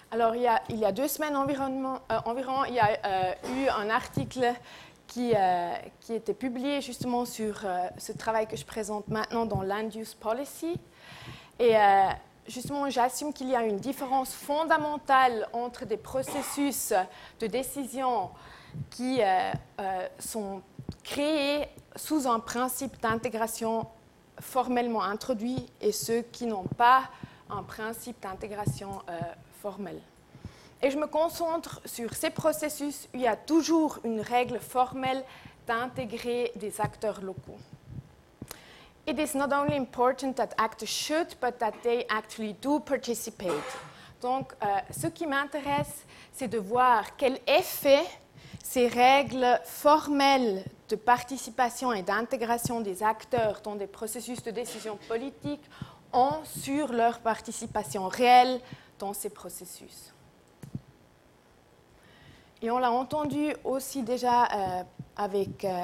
Alors, 0.09 0.35
il 0.35 0.41
y, 0.79 0.85
a, 0.85 0.91
deux 0.93 1.09
semaines 1.09 1.35
environ, 1.35 1.99
euh, 2.09 2.19
environ 2.23 2.63
il 2.63 2.75
y 2.75 2.79
a 2.79 2.97
euh, 3.05 3.33
eu 3.57 3.67
un 3.67 3.89
article 3.89 4.53
qui, 5.05 5.33
euh, 5.35 5.73
qui 5.99 6.13
était 6.13 6.33
publié 6.33 6.79
justement 6.79 7.25
sur 7.25 7.65
ce 7.97 8.13
travail 8.13 8.47
que 8.47 8.55
je 8.55 8.63
présente 8.63 9.09
maintenant 9.09 9.45
dans 9.45 9.63
Land 9.63 9.89
Use 9.95 10.13
Policy. 10.13 10.79
Et 11.59 11.73
justement, 12.47 12.89
j'assume 12.89 13.33
qu'il 13.33 13.49
y 13.49 13.55
a 13.55 13.63
une 13.63 13.77
différence 13.77 14.33
fondamentale 14.33 15.47
entre 15.51 15.85
des 15.85 15.97
processus 15.97 16.93
de 17.41 17.47
décision 17.47 18.29
qui 18.89 19.19
sont 20.19 20.61
créés 21.03 21.67
sous 21.95 22.27
un 22.27 22.39
principe 22.39 23.01
d'intégration 23.01 23.87
formellement 24.39 25.03
introduits 25.03 25.65
et 25.81 25.91
ceux 25.91 26.21
qui 26.21 26.45
n'ont 26.45 26.67
pas 26.77 27.09
un 27.49 27.63
principe 27.63 28.21
d'intégration 28.21 29.01
Et 30.81 30.91
je 30.91 30.97
me 30.97 31.07
concentre 31.07 31.81
sur 31.85 32.13
ces 32.13 32.29
processus 32.29 33.07
où 33.13 33.17
il 33.17 33.21
y 33.21 33.27
a 33.27 33.35
toujours 33.35 33.99
une 34.03 34.21
règle 34.21 34.59
formelle 34.59 35.23
d'intégrer 35.65 36.51
des 36.55 36.79
acteurs 36.79 37.21
locaux. 37.21 37.57
It 39.07 39.17
is 39.19 39.37
not 39.37 39.53
only 39.53 39.77
important 39.77 40.33
that 40.33 40.49
actors 40.57 40.89
should, 40.89 41.27
but 41.41 41.57
that 41.59 41.81
they 41.81 42.05
actually 42.09 42.53
do 42.61 42.79
participate. 42.79 43.53
Donc, 44.21 44.53
euh, 44.63 44.67
ce 44.91 45.07
qui 45.07 45.25
m'intéresse, 45.25 46.05
c'est 46.33 46.47
de 46.47 46.57
voir 46.57 47.15
quel 47.15 47.39
effet 47.47 48.03
ces 48.63 48.87
règles 48.87 49.59
formelles 49.63 50.63
de 50.89 50.95
participation 50.95 51.93
et 51.93 52.01
d'intégration 52.01 52.81
des 52.81 53.01
acteurs 53.01 53.61
dans 53.63 53.75
des 53.75 53.87
processus 53.87 54.43
de 54.43 54.51
décision 54.51 54.97
politique 55.07 55.63
ont 56.11 56.43
sur 56.43 56.91
leur 56.91 57.19
participation 57.19 58.07
réelle 58.07 58.59
dans 58.99 59.13
ces 59.13 59.29
processus. 59.29 60.13
Et 62.61 62.71
on 62.71 62.79
l'a 62.79 62.91
entendu 62.91 63.53
aussi 63.63 64.01
déjà 64.01 64.45
euh, 64.45 64.83
avec 65.15 65.63
euh, 65.63 65.83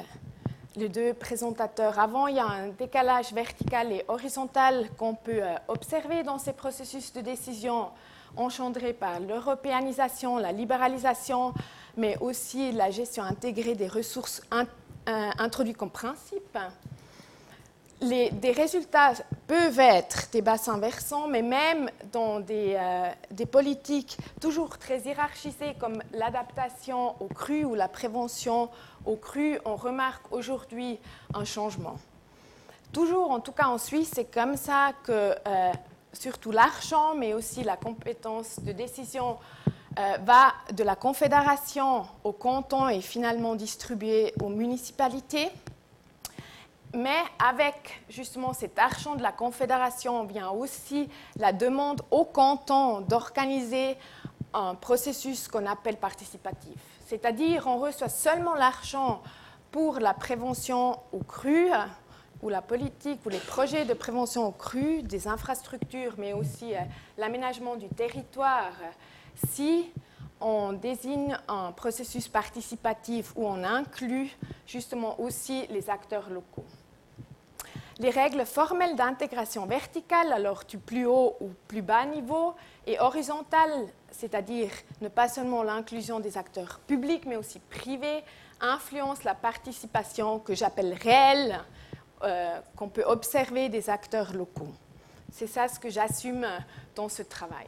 les 0.75 0.89
deux 0.89 1.13
présentateurs 1.13 1.99
avant, 1.99 2.25
il 2.25 2.37
y 2.37 2.39
a 2.39 2.47
un 2.47 2.69
décalage 2.69 3.31
vertical 3.31 3.91
et 3.91 4.03
horizontal 4.07 4.89
qu'on 4.97 5.13
peut 5.13 5.43
euh, 5.43 5.55
observer 5.67 6.23
dans 6.23 6.39
ces 6.39 6.53
processus 6.53 7.13
de 7.13 7.21
décision 7.21 7.89
engendrés 8.35 8.93
par 8.93 9.19
l'européanisation, 9.19 10.37
la 10.37 10.51
libéralisation, 10.51 11.53
mais 11.95 12.17
aussi 12.19 12.71
la 12.71 12.89
gestion 12.89 13.23
intégrée 13.23 13.75
des 13.75 13.87
ressources 13.87 14.41
introduites 15.05 15.77
comme 15.77 15.91
principe 15.91 16.57
des 18.03 18.51
résultats 18.51 19.13
peuvent 19.47 19.79
être 19.79 20.29
des 20.31 20.41
bassins 20.41 20.77
versants, 20.77 21.27
mais 21.27 21.41
même 21.41 21.89
dans 22.11 22.39
des, 22.39 22.75
euh, 22.77 23.45
politiques 23.51 24.17
toujours 24.41 24.77
très 24.77 24.99
hiérarchisées 25.01 25.75
comme 25.79 26.01
l'adaptation 26.13 27.15
aux 27.21 27.27
crues 27.27 27.65
ou 27.65 27.75
la 27.75 27.87
prévention 27.87 28.69
aux 29.05 29.15
crues, 29.15 29.59
on 29.65 29.75
remarque 29.75 30.31
aujourd'hui 30.31 30.99
un 31.33 31.45
changement. 31.45 31.97
Toujours, 32.91 33.31
en 33.31 33.39
tout 33.39 33.51
cas 33.51 33.67
en 33.67 33.77
Suisse, 33.77 34.11
c'est 34.13 34.31
comme 34.31 34.55
ça 34.55 34.91
que 35.03 35.35
euh, 35.47 35.71
surtout 36.13 36.51
l'argent, 36.51 37.15
mais 37.15 37.33
aussi 37.33 37.63
la 37.63 37.75
compétence 37.75 38.59
de 38.59 38.71
décision 38.71 39.37
euh, 39.99 40.17
va 40.25 40.53
de 40.73 40.83
la 40.83 40.95
confédération 40.95 42.05
au 42.23 42.31
canton 42.31 42.87
et 42.89 43.01
finalement 43.01 43.55
distribué 43.55 44.33
aux 44.41 44.49
municipalités. 44.49 45.51
Mais 46.95 47.23
avec 47.39 48.03
justement 48.07 48.53
cet 48.53 48.77
argent 48.77 49.15
de 49.15 49.23
la 49.23 49.31
Confédération 49.31 50.25
vient 50.25 50.51
aussi 50.51 51.09
la 51.37 51.51
demande 51.51 52.01
au 52.11 52.23
canton 52.23 53.01
d'organiser 53.01 53.97
un 54.53 54.75
processus 54.75 55.47
qu'on 55.47 55.65
appelle 55.65 55.97
participatif. 55.97 56.77
C'est-à-dire 57.07 57.65
on 57.65 57.79
reçoit 57.79 58.09
seulement 58.09 58.53
l'argent 58.53 59.23
pour 59.71 59.99
la 59.99 60.13
prévention 60.13 60.99
aux 61.11 61.23
crues 61.23 61.71
ou 62.43 62.49
la 62.49 62.61
politique 62.61 63.25
ou 63.25 63.29
les 63.29 63.39
projets 63.39 63.85
de 63.85 63.93
prévention 63.95 64.45
aux 64.45 64.51
crues, 64.51 65.01
des 65.01 65.27
infrastructures, 65.27 66.13
mais 66.19 66.33
aussi 66.33 66.75
euh, 66.75 66.79
l'aménagement 67.17 67.75
du 67.75 67.87
territoire, 67.87 68.73
si 69.47 69.91
on 70.39 70.73
désigne 70.73 71.37
un 71.47 71.71
processus 71.71 72.27
participatif 72.27 73.33
où 73.35 73.47
on 73.47 73.63
inclut 73.63 74.29
justement 74.67 75.19
aussi 75.19 75.65
les 75.67 75.89
acteurs 75.89 76.29
locaux. 76.29 76.65
Les 77.99 78.09
règles 78.09 78.45
formelles 78.45 78.95
d'intégration 78.95 79.65
verticale, 79.65 80.33
alors 80.33 80.63
du 80.67 80.77
plus 80.79 81.05
haut 81.05 81.35
ou 81.39 81.49
plus 81.67 81.81
bas 81.81 82.05
niveau, 82.05 82.55
et 82.87 82.99
horizontale, 82.99 83.87
c'est-à-dire 84.11 84.71
ne 85.01 85.09
pas 85.09 85.27
seulement 85.27 85.61
l'inclusion 85.61 86.19
des 86.19 86.37
acteurs 86.37 86.79
publics, 86.87 87.25
mais 87.25 87.35
aussi 87.35 87.59
privés, 87.59 88.23
influencent 88.59 89.23
la 89.25 89.35
participation 89.35 90.39
que 90.39 90.55
j'appelle 90.55 90.93
réelle, 90.93 91.61
euh, 92.23 92.59
qu'on 92.75 92.89
peut 92.89 93.03
observer 93.05 93.69
des 93.69 93.89
acteurs 93.89 94.33
locaux. 94.33 94.73
C'est 95.31 95.47
ça 95.47 95.67
ce 95.67 95.79
que 95.79 95.89
j'assume 95.89 96.47
dans 96.95 97.09
ce 97.09 97.21
travail. 97.21 97.67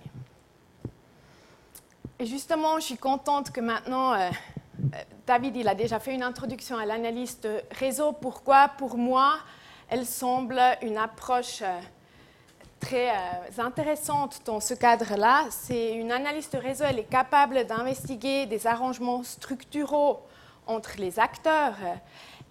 Et 2.17 2.25
justement, 2.25 2.79
je 2.79 2.85
suis 2.85 2.97
contente 2.97 3.51
que 3.51 3.59
maintenant, 3.59 4.13
euh, 4.13 4.29
euh, 4.93 4.97
David, 5.27 5.57
il 5.57 5.67
a 5.67 5.75
déjà 5.75 5.99
fait 5.99 6.13
une 6.13 6.23
introduction 6.23 6.77
à 6.77 6.85
l'analyse 6.85 7.41
de 7.41 7.61
réseau. 7.71 8.13
Pourquoi? 8.13 8.69
Pour 8.77 8.97
moi, 8.97 9.35
elle 9.89 10.05
semble 10.05 10.59
une 10.81 10.97
approche 10.97 11.61
euh, 11.61 11.79
très 12.79 13.09
euh, 13.09 13.13
intéressante 13.63 14.41
dans 14.45 14.59
ce 14.59 14.73
cadre-là. 14.73 15.45
C'est 15.49 15.93
une 15.93 16.11
analyse 16.11 16.49
de 16.49 16.57
réseau, 16.57 16.85
elle 16.87 16.99
est 16.99 17.09
capable 17.09 17.65
d'investiguer 17.65 18.45
des 18.45 18.67
arrangements 18.67 19.23
structuraux 19.23 20.21
entre 20.67 20.93
les 20.97 21.19
acteurs. 21.19 21.75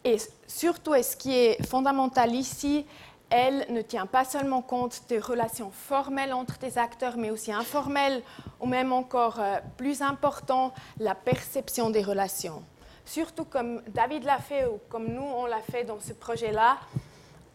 Et 0.05 0.17
surtout, 0.47 0.95
et 0.95 1.03
ce 1.03 1.17
qui 1.17 1.35
est 1.35 1.67
fondamental 1.67 2.35
ici, 2.35 2.87
elle 3.31 3.67
ne 3.71 3.83
tient 3.83 4.07
pas 4.07 4.25
seulement 4.25 4.62
compte 4.62 5.03
des 5.09 5.19
relations 5.19 5.71
formelles 5.71 6.33
entre 6.33 6.59
des 6.59 6.79
acteurs, 6.79 7.17
mais 7.17 7.31
aussi 7.31 7.53
informelles, 7.53 8.23
ou 8.61 8.67
même 8.67 8.93
encore 8.93 9.41
euh, 9.41 9.59
plus 9.76 10.03
important, 10.03 10.73
la 11.00 11.14
perception 11.14 11.91
des 11.91 12.03
relations. 12.03 12.62
Surtout 13.05 13.45
comme 13.45 13.83
David 13.88 14.25
l'a 14.25 14.38
fait 14.38 14.67
ou 14.67 14.79
comme 14.88 15.09
nous 15.09 15.23
on 15.23 15.47
l'a 15.47 15.61
fait 15.61 15.85
dans 15.85 15.99
ce 16.00 16.12
projet-là, 16.12 16.79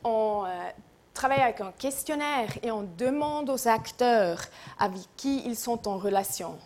on 0.03 0.44
euh, 0.46 0.50
travaille 1.13 1.41
avec 1.41 1.62
un 1.62 1.72
questionnaire 1.72 2.50
et 2.63 2.72
on 2.72 2.84
demande 2.98 3.50
aux 3.50 3.68
acteurs 3.68 4.41
avec 4.79 5.01
qui 5.18 5.44
ils 5.46 5.56
sont 5.56 5.88
en 5.88 5.98
relation. 5.98 6.58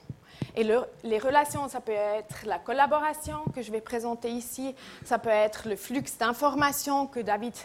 Et 0.56 0.64
les 0.64 1.18
relations, 1.18 1.68
ça 1.68 1.82
peut 1.82 1.92
être 1.92 2.46
la 2.46 2.60
collaboration 2.60 3.38
que 3.56 3.64
je 3.64 3.72
vais 3.72 3.82
présenter 3.82 4.30
ici, 4.30 4.76
ça 5.04 5.18
peut 5.18 5.30
être 5.30 5.68
le 5.68 5.76
flux 5.76 6.04
d'informations 6.20 7.08
que 7.08 7.20
David 7.20 7.56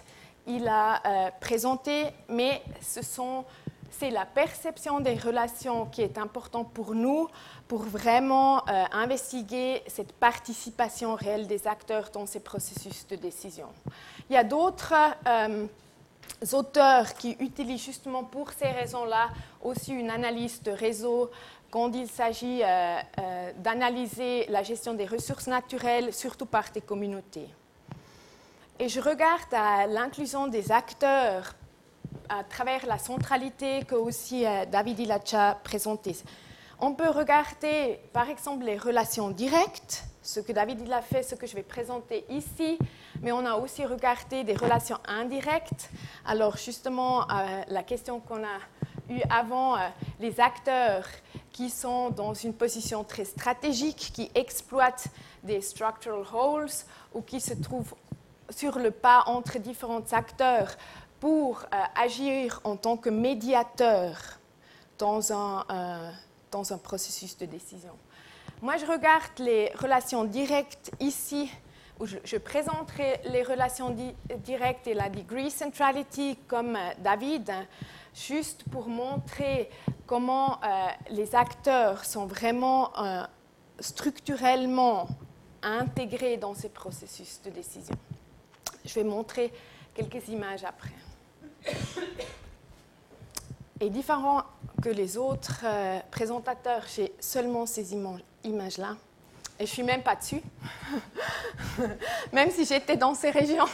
il 0.46 0.66
a 0.66 1.02
euh, 1.06 1.30
présenté, 1.40 2.06
mais 2.28 2.62
ce 2.80 3.02
sont 3.02 3.44
c'est 3.90 4.10
la 4.10 4.26
perception 4.26 5.00
des 5.00 5.14
relations 5.14 5.86
qui 5.86 6.02
est 6.02 6.18
important 6.18 6.64
pour 6.64 6.94
nous 6.94 7.28
pour 7.66 7.82
vraiment 7.82 8.58
euh, 8.68 8.84
investiguer 8.92 9.82
cette 9.86 10.12
participation 10.12 11.14
réelle 11.14 11.46
des 11.46 11.66
acteurs 11.66 12.10
dans 12.12 12.26
ces 12.26 12.40
processus 12.40 13.06
de 13.06 13.16
décision. 13.16 13.68
Il 14.28 14.34
y 14.34 14.36
a 14.36 14.44
d'autres 14.44 14.94
euh, 15.26 15.66
auteurs 16.52 17.14
qui 17.14 17.36
utilisent 17.40 17.84
justement 17.84 18.24
pour 18.24 18.52
ces 18.52 18.68
raisons-là 18.68 19.30
aussi 19.62 19.92
une 19.92 20.10
analyse 20.10 20.62
de 20.62 20.70
réseau 20.70 21.30
quand 21.70 21.92
il 21.94 22.08
s'agit 22.08 22.62
euh, 22.62 23.52
d'analyser 23.58 24.46
la 24.48 24.62
gestion 24.62 24.94
des 24.94 25.04
ressources 25.04 25.46
naturelles, 25.46 26.14
surtout 26.14 26.46
par 26.46 26.70
des 26.72 26.80
communautés. 26.80 27.48
Et 28.78 28.88
je 28.88 29.00
regarde 29.00 29.52
à 29.52 29.86
l'inclusion 29.86 30.46
des 30.46 30.70
acteurs 30.70 31.54
à 32.28 32.44
travers 32.44 32.86
la 32.86 32.98
centralité 32.98 33.84
que 33.84 33.94
aussi 33.94 34.46
euh, 34.46 34.64
David 34.66 34.98
Ilacha 34.98 35.58
présenté. 35.64 36.16
On 36.80 36.94
peut 36.94 37.08
regarder 37.08 37.98
par 38.12 38.28
exemple 38.28 38.64
les 38.64 38.78
relations 38.78 39.30
directes, 39.30 40.04
ce 40.22 40.40
que 40.40 40.52
David 40.52 40.90
a 40.92 41.02
fait, 41.02 41.22
ce 41.22 41.34
que 41.34 41.46
je 41.46 41.54
vais 41.54 41.62
présenter 41.62 42.24
ici, 42.28 42.78
mais 43.22 43.32
on 43.32 43.44
a 43.46 43.54
aussi 43.54 43.84
regardé 43.84 44.44
des 44.44 44.54
relations 44.54 44.98
indirectes. 45.06 45.90
Alors 46.26 46.56
justement, 46.56 47.22
euh, 47.22 47.62
la 47.68 47.82
question 47.82 48.20
qu'on 48.20 48.44
a 48.44 48.58
eue 49.10 49.22
avant, 49.30 49.76
euh, 49.76 49.88
les 50.20 50.38
acteurs 50.38 51.06
qui 51.50 51.70
sont 51.70 52.10
dans 52.10 52.34
une 52.34 52.54
position 52.54 53.04
très 53.04 53.24
stratégique, 53.24 54.12
qui 54.14 54.30
exploitent 54.34 55.08
des 55.42 55.60
structural 55.60 56.24
holes 56.32 56.70
ou 57.14 57.22
qui 57.22 57.40
se 57.40 57.54
trouvent 57.54 57.94
sur 58.50 58.78
le 58.78 58.90
pas 58.90 59.24
entre 59.26 59.58
différents 59.58 60.12
acteurs 60.12 60.76
pour 61.20 61.60
euh, 61.60 61.76
agir 61.96 62.60
en 62.64 62.76
tant 62.76 62.96
que 62.96 63.10
médiateur 63.10 64.16
dans 64.98 65.32
un, 65.32 65.64
euh, 65.70 66.10
dans 66.50 66.72
un 66.72 66.78
processus 66.78 67.36
de 67.38 67.46
décision. 67.46 67.92
Moi, 68.62 68.76
je 68.76 68.86
regarde 68.86 69.38
les 69.38 69.72
relations 69.74 70.24
directes 70.24 70.90
ici, 71.00 71.50
où 72.00 72.06
je, 72.06 72.36
présenterai 72.36 73.20
les 73.24 73.42
relations 73.42 73.94
directes 74.44 74.86
et 74.86 74.94
la 74.94 75.08
degree 75.08 75.50
centrality 75.50 76.36
comme 76.46 76.76
euh, 76.76 76.90
David, 76.98 77.52
juste 78.14 78.64
pour 78.70 78.88
montrer 78.88 79.70
comment 80.06 80.58
les 81.10 81.34
acteurs 81.34 82.04
sont 82.04 82.26
vraiment 82.26 82.90
structurellement 83.78 85.06
intégrés 85.62 86.36
dans 86.36 86.54
ces 86.54 86.70
processus 86.70 87.40
de 87.44 87.50
décision. 87.50 87.94
Je 88.84 88.94
vais 88.94 89.04
montrer 89.04 89.52
quelques 89.94 90.28
images 90.28 90.64
après. 90.64 90.94
Et 93.80 93.90
différent 93.90 94.42
que 94.82 94.88
les 94.88 95.16
autres 95.16 95.60
euh, 95.64 96.00
présentateurs, 96.10 96.82
j'ai 96.92 97.12
seulement 97.20 97.64
ces 97.64 97.94
images-là. 98.42 98.96
Et 99.60 99.66
je 99.66 99.70
ne 99.70 99.74
suis 99.74 99.82
même 99.84 100.02
pas 100.02 100.16
dessus, 100.16 100.42
même 102.32 102.50
si 102.50 102.64
j'étais 102.64 102.96
dans 102.96 103.14
ces 103.14 103.30
régions. 103.30 103.68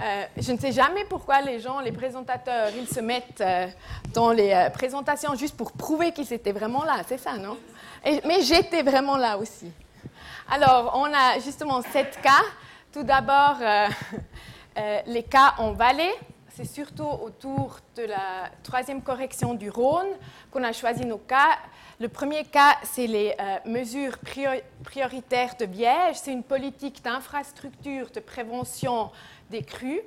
Euh, 0.00 0.24
je 0.38 0.52
ne 0.52 0.58
sais 0.58 0.72
jamais 0.72 1.04
pourquoi 1.04 1.42
les 1.42 1.60
gens, 1.60 1.80
les 1.80 1.92
présentateurs, 1.92 2.70
ils 2.74 2.88
se 2.88 3.00
mettent 3.00 3.42
euh, 3.42 3.66
dans 4.14 4.30
les 4.30 4.68
présentations 4.72 5.34
juste 5.34 5.56
pour 5.56 5.72
prouver 5.72 6.12
qu'ils 6.12 6.32
étaient 6.32 6.52
vraiment 6.52 6.84
là, 6.84 7.02
c'est 7.06 7.18
ça, 7.18 7.36
non? 7.36 7.58
Mais 8.04 8.40
j'étais 8.42 8.82
vraiment 8.82 9.16
là 9.18 9.36
aussi. 9.36 9.70
Alors, 10.50 10.92
on 10.96 11.04
a 11.04 11.38
justement 11.40 11.82
sept 11.82 12.18
cas. 12.22 12.42
Tout 12.92 13.04
d'abord, 13.04 13.56
les 15.06 15.22
cas 15.22 15.54
en 15.58 15.72
vallée. 15.72 16.12
C'est 16.54 16.66
surtout 16.66 17.04
autour 17.06 17.78
de 17.96 18.02
la 18.02 18.50
troisième 18.62 19.00
correction 19.00 19.54
du 19.54 19.70
Rhône 19.70 20.10
qu'on 20.50 20.62
a 20.62 20.72
choisi 20.72 21.06
nos 21.06 21.16
cas. 21.16 21.56
Le 21.98 22.08
premier 22.08 22.44
cas, 22.44 22.76
c'est 22.82 23.06
les 23.06 23.34
mesures 23.64 24.18
prioritaires 24.84 25.54
de 25.58 25.64
Biège. 25.64 26.16
C'est 26.16 26.32
une 26.32 26.42
politique 26.42 27.02
d'infrastructure 27.02 28.10
de 28.10 28.20
prévention 28.20 29.10
des 29.50 29.62
crues. 29.62 30.02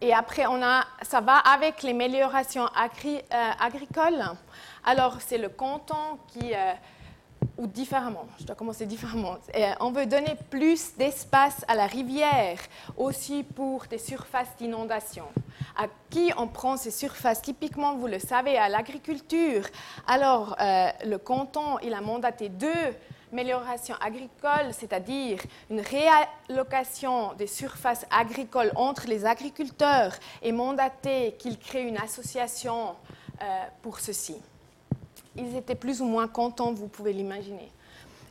Et 0.00 0.14
après, 0.14 0.46
on 0.46 0.62
a, 0.62 0.84
ça 1.02 1.20
va 1.20 1.38
avec 1.38 1.82
les 1.82 1.90
améliorations 1.90 2.64
euh, 2.64 3.50
agricoles. 3.60 4.24
Alors, 4.84 5.16
c'est 5.20 5.38
le 5.38 5.48
canton 5.48 6.18
qui, 6.28 6.54
euh, 6.54 6.72
ou 7.58 7.66
différemment, 7.66 8.26
je 8.38 8.44
dois 8.44 8.56
commencer 8.56 8.86
différemment. 8.86 9.36
Euh, 9.54 9.72
on 9.80 9.90
veut 9.90 10.06
donner 10.06 10.34
plus 10.50 10.96
d'espace 10.96 11.64
à 11.68 11.74
la 11.74 11.86
rivière, 11.86 12.58
aussi 12.96 13.42
pour 13.42 13.86
des 13.86 13.98
surfaces 13.98 14.56
d'inondation. 14.58 15.24
À 15.76 15.86
qui 16.08 16.32
on 16.36 16.48
prend 16.48 16.76
ces 16.76 16.90
surfaces? 16.90 17.42
Typiquement, 17.42 17.96
vous 17.96 18.06
le 18.06 18.18
savez, 18.18 18.56
à 18.56 18.68
l'agriculture. 18.68 19.64
Alors, 20.06 20.56
le 20.58 21.16
canton, 21.16 21.78
il 21.82 21.94
a 21.94 22.00
mandaté 22.00 22.48
deux 22.48 22.94
amélioration 23.32 23.94
agricole, 24.00 24.72
c'est-à-dire 24.72 25.40
une 25.70 25.80
réallocation 25.80 27.34
des 27.34 27.46
surfaces 27.46 28.06
agricoles 28.10 28.72
entre 28.74 29.06
les 29.06 29.24
agriculteurs 29.24 30.14
et 30.42 30.52
mandaté 30.52 31.36
qu'ils 31.38 31.58
créent 31.58 31.86
une 31.86 31.98
association 31.98 32.96
euh, 33.42 33.64
pour 33.82 34.00
ceci. 34.00 34.36
Ils 35.36 35.56
étaient 35.56 35.74
plus 35.74 36.00
ou 36.00 36.04
moins 36.04 36.28
contents, 36.28 36.72
vous 36.72 36.88
pouvez 36.88 37.12
l'imaginer. 37.12 37.70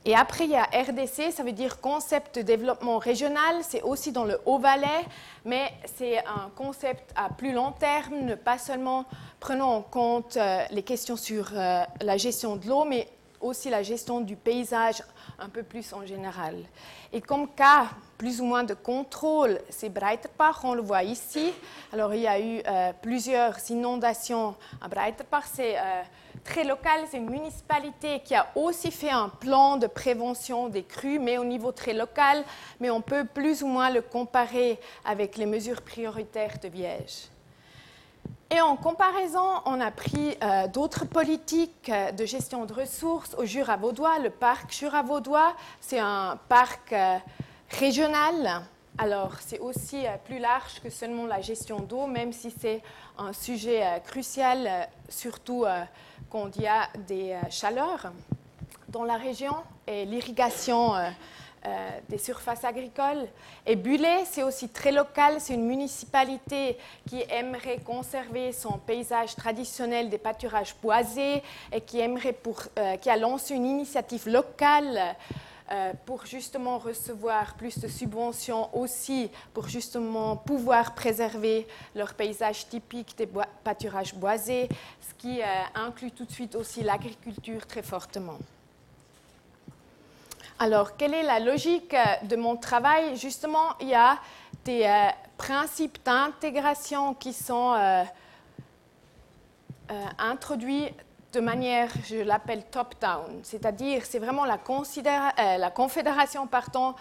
Et 0.05 0.15
après, 0.15 0.45
il 0.45 0.51
y 0.51 0.55
a 0.55 0.63
RDC, 0.63 1.31
ça 1.31 1.43
veut 1.43 1.51
dire 1.51 1.81
concept 1.81 2.37
de 2.37 2.41
développement 2.41 2.99
régional. 2.99 3.57
C'est 3.61 3.81
aussi 3.81 4.11
dans 4.13 4.23
le 4.23 4.39
Haut-Valais, 4.45 5.05
mais 5.43 5.73
c'est 5.97 6.19
un 6.19 6.49
concept 6.55 7.11
à 7.15 7.29
plus 7.29 7.51
long 7.51 7.73
terme, 7.73 8.21
ne 8.21 8.35
pas 8.35 8.57
seulement 8.57 9.05
prenant 9.41 9.75
en 9.75 9.81
compte 9.81 10.37
euh, 10.37 10.63
les 10.71 10.83
questions 10.83 11.17
sur 11.17 11.51
euh, 11.53 11.83
la 12.01 12.17
gestion 12.17 12.55
de 12.55 12.67
l'eau, 12.67 12.85
mais 12.85 13.09
aussi 13.41 13.69
la 13.69 13.83
gestion 13.83 14.21
du 14.21 14.35
paysage 14.35 15.03
un 15.37 15.49
peu 15.49 15.63
plus 15.63 15.91
en 15.93 16.05
général. 16.05 16.55
Et 17.11 17.21
comme 17.21 17.47
cas 17.47 17.89
plus 18.17 18.41
ou 18.41 18.45
moins 18.45 18.63
de 18.63 18.73
contrôle, 18.73 19.59
c'est 19.69 19.89
Breiterbach, 19.89 20.63
on 20.63 20.73
le 20.73 20.81
voit 20.81 21.03
ici. 21.03 21.51
Alors 21.93 22.13
il 22.13 22.21
y 22.21 22.27
a 22.27 22.39
eu 22.39 22.61
euh, 22.67 22.91
plusieurs 23.01 23.55
inondations 23.69 24.55
à 24.81 24.87
Breiterbach, 24.87 25.43
c'est 25.53 25.75
très 26.43 26.63
local, 26.63 27.01
c'est 27.09 27.17
une 27.17 27.29
municipalité 27.29 28.21
qui 28.21 28.35
a 28.35 28.47
aussi 28.55 28.91
fait 28.91 29.09
un 29.09 29.29
plan 29.29 29.77
de 29.77 29.87
prévention 29.87 30.69
des 30.69 30.83
crues, 30.83 31.19
mais 31.19 31.37
au 31.37 31.45
niveau 31.45 31.71
très 31.71 31.93
local, 31.93 32.43
mais 32.79 32.89
on 32.89 33.01
peut 33.01 33.25
plus 33.25 33.63
ou 33.63 33.67
moins 33.67 33.89
le 33.89 34.01
comparer 34.01 34.79
avec 35.05 35.37
les 35.37 35.45
mesures 35.45 35.81
prioritaires 35.81 36.59
de 36.61 36.67
Viège. 36.67 37.29
Et 38.51 38.61
en 38.61 38.75
comparaison, 38.75 39.61
on 39.65 39.79
a 39.79 39.91
pris 39.91 40.35
euh, 40.41 40.67
d'autres 40.67 41.05
politiques 41.05 41.89
euh, 41.89 42.11
de 42.11 42.25
gestion 42.25 42.65
de 42.65 42.73
ressources 42.73 43.35
au 43.37 43.45
Jura 43.45 43.77
vaudois. 43.77 44.17
Le 44.17 44.31
parc 44.31 44.73
Jura 44.73 45.03
vaudois, 45.03 45.55
c'est 45.79 45.99
un 45.99 46.39
parc 46.49 46.91
euh, 46.91 47.17
régional. 47.69 48.63
Alors, 48.97 49.33
c'est 49.39 49.59
aussi 49.59 50.03
plus 50.25 50.39
large 50.39 50.81
que 50.83 50.89
seulement 50.89 51.27
la 51.27 51.41
gestion 51.41 51.79
d'eau, 51.79 52.07
même 52.07 52.33
si 52.33 52.51
c'est 52.59 52.81
un 53.19 53.33
sujet 53.33 53.83
crucial, 54.03 54.89
surtout 55.07 55.63
quand 56.29 56.55
il 56.55 56.63
y 56.63 56.67
a 56.67 56.89
des 57.07 57.35
chaleurs 57.49 58.11
dans 58.87 59.03
la 59.03 59.17
région 59.17 59.53
et 59.87 60.05
l'irrigation 60.05 60.93
euh, 61.65 61.89
des 62.07 62.17
surfaces 62.17 62.63
agricoles. 62.63 63.27
Et 63.65 63.75
Bullet, 63.75 64.23
c'est 64.23 64.43
aussi 64.43 64.69
très 64.69 64.93
local, 64.93 65.41
c'est 65.41 65.55
une 65.55 65.65
municipalité 65.65 66.77
qui 67.05 67.21
aimerait 67.29 67.79
conserver 67.79 68.53
son 68.53 68.77
paysage 68.77 69.35
traditionnel 69.35 70.09
des 70.09 70.17
pâturages 70.17 70.73
boisés 70.81 71.43
et 71.73 71.81
qui, 71.81 71.99
aimerait 71.99 72.31
pour, 72.31 72.61
euh, 72.77 72.95
qui 72.95 73.09
a 73.09 73.17
lancé 73.17 73.55
une 73.55 73.65
initiative 73.65 74.29
locale 74.29 75.17
euh, 75.71 75.93
pour 76.05 76.25
justement 76.25 76.77
recevoir 76.77 77.55
plus 77.55 77.79
de 77.79 77.87
subventions 77.87 78.75
aussi, 78.75 79.29
pour 79.53 79.67
justement 79.67 80.35
pouvoir 80.35 80.95
préserver 80.95 81.67
leur 81.95 82.13
paysage 82.13 82.67
typique 82.67 83.17
des 83.17 83.29
pâturages 83.63 84.15
boisés, 84.15 84.69
ce 85.01 85.13
qui 85.17 85.41
inclut 85.75 86.11
tout 86.11 86.25
de 86.25 86.31
suite 86.31 86.55
aussi 86.55 86.81
l'agriculture 86.81 87.65
très 87.67 87.83
fortement. 87.83 88.37
Alors, 90.61 90.97
quelle 90.97 91.13
est 91.13 91.23
la 91.23 91.39
logique 91.39 91.93
euh, 91.93 92.25
de 92.25 92.35
mon 92.35 92.57
travail? 92.57 93.15
Justement, 93.15 93.77
il 93.79 93.87
y 93.87 93.95
a 93.95 94.19
des 94.65 94.83
euh, 94.83 95.07
principes 95.37 95.99
d'intégration 96.03 97.13
qui 97.13 97.31
sont 97.31 97.75
euh, 97.75 98.03
introduits 100.17 100.89
de 101.31 101.39
manière, 101.39 101.89
je 102.07 102.17
l'appelle 102.17 102.63
top-down, 102.65 103.41
c'est-à-dire 103.43 104.03
c'est 104.05 104.19
vraiment 104.19 104.45
la, 104.45 104.57
la 105.57 105.71
confédération 105.71 106.47
partant 106.47 106.95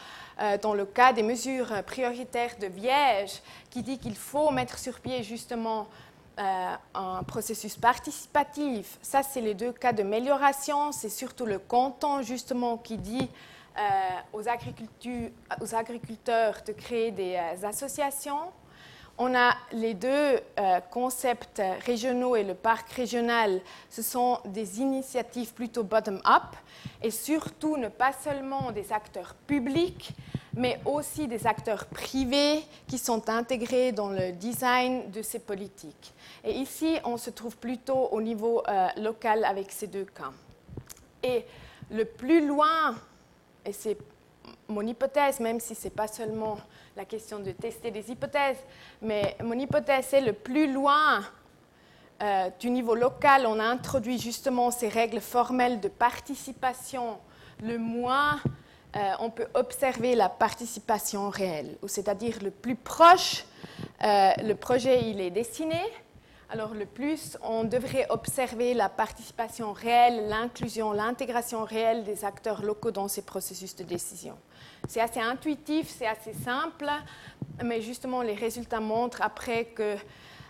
dans 0.62 0.74
le 0.74 0.84
cas 0.84 1.12
des 1.12 1.22
mesures 1.22 1.82
prioritaires 1.84 2.56
de 2.60 2.66
Viège 2.66 3.42
qui 3.70 3.82
dit 3.82 3.98
qu'il 3.98 4.16
faut 4.16 4.50
mettre 4.50 4.78
sur 4.78 5.00
pied 5.00 5.22
justement 5.22 5.88
un 6.36 7.22
processus 7.26 7.76
participatif. 7.76 8.98
Ça, 9.02 9.22
c'est 9.22 9.40
les 9.40 9.54
deux 9.54 9.72
cas 9.72 9.92
d'amélioration. 9.92 10.92
C'est 10.92 11.08
surtout 11.08 11.46
le 11.46 11.58
canton, 11.58 12.22
justement, 12.22 12.76
qui 12.76 12.96
dit 12.96 13.28
euh, 13.78 13.82
aux, 14.32 14.48
agriculteurs 15.74 16.56
de 16.66 16.72
créer 16.72 17.12
des 17.12 17.36
euh, 17.36 17.68
associations. 17.68 18.50
On 19.18 19.34
a 19.34 19.54
les 19.72 19.94
deux 19.94 20.08
euh, 20.08 20.80
concepts 20.90 21.60
régionaux 21.84 22.36
et 22.36 22.44
le 22.44 22.54
parc 22.54 22.90
régional. 22.92 23.60
Ce 23.90 24.00
sont 24.00 24.38
des 24.44 24.80
initiatives 24.80 25.52
plutôt 25.54 25.82
bottom-up 25.82 26.56
et 27.02 27.10
surtout 27.10 27.76
ne 27.76 27.88
pas 27.88 28.12
seulement 28.12 28.70
des 28.70 28.92
acteurs 28.92 29.34
publics, 29.46 30.12
mais 30.54 30.80
aussi 30.84 31.26
des 31.26 31.46
acteurs 31.46 31.86
privés 31.86 32.62
qui 32.86 32.98
sont 32.98 33.28
intégrés 33.28 33.90
dans 33.90 34.08
le 34.10 34.32
design 34.32 35.10
de 35.10 35.22
ces 35.22 35.40
politiques. 35.40 36.14
Et 36.44 36.52
ici, 36.52 36.98
on 37.04 37.16
se 37.16 37.30
trouve 37.30 37.56
plutôt 37.56 38.08
au 38.12 38.20
niveau 38.20 38.62
local 38.96 39.44
avec 39.44 39.72
ces 39.72 39.88
deux 39.88 40.04
cas. 40.04 40.30
Et 41.22 41.44
le 41.90 42.04
plus 42.04 42.46
loin 42.46 42.94
et 43.68 43.72
c'est 43.72 43.98
mon 44.68 44.86
hypothèse, 44.86 45.40
même 45.40 45.60
si 45.60 45.74
ce 45.74 45.84
n'est 45.84 45.90
pas 45.90 46.08
seulement 46.08 46.58
la 46.98 47.04
question 47.04 47.38
de 47.38 47.52
tester 47.52 47.92
des 47.92 48.10
hypothèses, 48.10 48.58
mais 49.00 49.36
mon 49.44 49.56
hypothèse, 49.56 50.06
c'est 50.08 50.20
le 50.20 50.32
plus 50.32 50.72
loin 50.72 51.22
euh, 52.20 52.50
du 52.58 52.70
niveau 52.70 52.96
local, 52.96 53.46
on 53.46 53.60
a 53.60 53.64
introduit 53.64 54.18
justement 54.18 54.72
ces 54.72 54.88
règles 54.88 55.20
formelles 55.20 55.78
de 55.78 55.86
participation, 55.86 57.18
le 57.62 57.78
moins 57.78 58.40
euh, 58.96 59.12
on 59.20 59.30
peut 59.30 59.46
observer 59.54 60.16
la 60.16 60.28
participation 60.28 61.30
réelle, 61.30 61.76
c'est-à-dire 61.86 62.38
le 62.42 62.50
plus 62.50 62.74
proche, 62.74 63.44
euh, 64.02 64.32
le 64.42 64.54
projet 64.54 65.08
il 65.08 65.20
est 65.20 65.30
dessiné, 65.30 65.80
alors 66.50 66.72
le 66.72 66.86
plus, 66.86 67.36
on 67.42 67.64
devrait 67.64 68.06
observer 68.08 68.72
la 68.72 68.88
participation 68.88 69.74
réelle, 69.74 70.28
l'inclusion, 70.28 70.92
l'intégration 70.92 71.64
réelle 71.64 72.04
des 72.04 72.24
acteurs 72.24 72.62
locaux 72.62 72.90
dans 72.90 73.06
ces 73.06 73.20
processus 73.20 73.76
de 73.76 73.84
décision. 73.84 74.34
C'est 74.88 75.00
assez 75.00 75.20
intuitif, 75.20 75.88
c'est 75.88 76.06
assez 76.06 76.32
simple, 76.32 76.88
mais 77.62 77.82
justement 77.82 78.22
les 78.22 78.34
résultats 78.34 78.80
montrent 78.80 79.20
après 79.20 79.66
que 79.66 79.96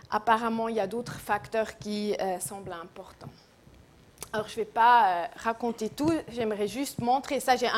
apparemment 0.09 0.69
il 0.69 0.75
y 0.75 0.79
a 0.79 0.87
d'autres 0.87 1.19
facteurs 1.19 1.77
qui 1.77 2.15
euh, 2.21 2.39
semblent 2.39 2.71
importants. 2.71 3.29
Alors, 4.31 4.47
je 4.47 4.53
ne 4.53 4.57
vais 4.57 4.65
pas 4.65 5.07
euh, 5.07 5.25
raconter 5.37 5.89
tout, 5.89 6.13
j'aimerais 6.27 6.67
juste 6.67 6.99
montrer 6.99 7.39
ça. 7.39 7.55
J'ai 7.55 7.69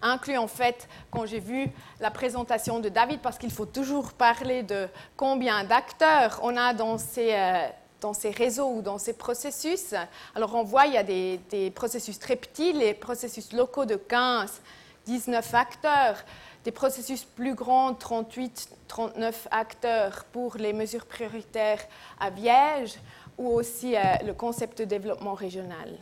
inclus 0.00 0.36
en 0.36 0.48
fait, 0.48 0.88
quand 1.12 1.26
j'ai 1.26 1.38
vu 1.38 1.68
la 2.00 2.10
présentation 2.10 2.80
de 2.80 2.88
David, 2.88 3.20
parce 3.20 3.38
qu'il 3.38 3.52
faut 3.52 3.66
toujours 3.66 4.12
parler 4.12 4.64
de 4.64 4.88
combien 5.16 5.62
d'acteurs 5.62 6.40
on 6.42 6.56
a 6.56 6.74
dans 6.74 6.98
ces, 6.98 7.34
euh, 7.34 7.68
dans 8.00 8.14
ces 8.14 8.30
réseaux 8.30 8.68
ou 8.68 8.82
dans 8.82 8.98
ces 8.98 9.12
processus. 9.12 9.94
Alors, 10.34 10.56
on 10.56 10.64
voit, 10.64 10.86
il 10.86 10.94
y 10.94 10.98
a 10.98 11.04
des, 11.04 11.38
des 11.50 11.70
processus 11.70 12.18
très 12.18 12.34
petits, 12.34 12.72
les 12.72 12.94
processus 12.94 13.52
locaux 13.52 13.84
de 13.84 13.94
15, 13.94 14.60
19 15.06 15.54
acteurs, 15.54 16.16
des 16.64 16.72
processus 16.72 17.22
plus 17.24 17.54
grands, 17.54 17.94
38, 17.94 18.70
39 18.88 19.48
acteurs 19.52 20.24
pour 20.32 20.56
les 20.56 20.72
mesures 20.72 21.06
prioritaires 21.06 21.80
à 22.18 22.30
Viège 22.30 22.98
ou 23.42 23.48
aussi 23.50 23.96
euh, 23.96 24.00
le 24.24 24.32
concept 24.32 24.78
de 24.78 24.84
développement 24.84 25.34
régional. 25.34 25.98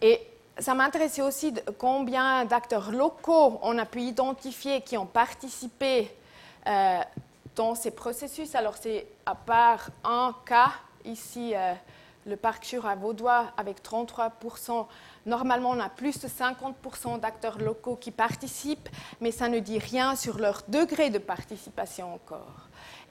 Et 0.00 0.20
ça 0.58 0.74
m'intéressait 0.74 1.22
aussi 1.22 1.52
combien 1.78 2.44
d'acteurs 2.44 2.90
locaux 2.90 3.58
on 3.62 3.78
a 3.78 3.84
pu 3.84 4.00
identifier 4.00 4.80
qui 4.80 4.96
ont 4.96 5.06
participé 5.06 6.10
euh, 6.66 7.00
dans 7.54 7.74
ces 7.74 7.90
processus. 7.90 8.54
Alors 8.54 8.76
c'est 8.80 9.06
à 9.26 9.34
part 9.34 9.90
un 10.04 10.34
cas 10.46 10.72
ici, 11.04 11.52
le 12.26 12.36
parc 12.36 12.66
Jura 12.66 12.94
vaudois 12.94 13.52
avec 13.58 13.82
33%. 13.82 14.86
Normalement, 15.26 15.70
on 15.70 15.80
a 15.80 15.90
plus 15.90 16.18
de 16.18 16.28
50% 16.28 17.20
d'acteurs 17.20 17.58
locaux 17.58 17.96
qui 17.96 18.10
participent, 18.10 18.88
mais 19.20 19.30
ça 19.30 19.48
ne 19.48 19.58
dit 19.58 19.78
rien 19.78 20.16
sur 20.16 20.38
leur 20.38 20.62
degré 20.68 21.10
de 21.10 21.18
participation 21.18 22.14
encore. 22.14 22.63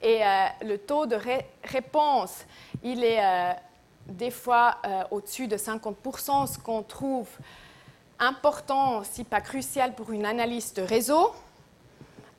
Et 0.04 0.20
le 0.62 0.76
taux 0.76 1.06
de 1.06 1.16
réponse, 1.64 2.44
il 2.82 3.02
est 3.02 3.56
des 4.06 4.30
fois 4.30 4.76
euh, 4.84 5.02
au-dessus 5.10 5.48
de 5.48 5.56
50%, 5.56 6.46
ce 6.52 6.58
qu'on 6.58 6.82
trouve 6.82 7.28
important, 8.18 9.02
si 9.02 9.24
pas 9.24 9.40
crucial 9.40 9.94
pour 9.94 10.12
une 10.12 10.26
analyse 10.26 10.72
de 10.74 10.82
réseau, 10.82 11.34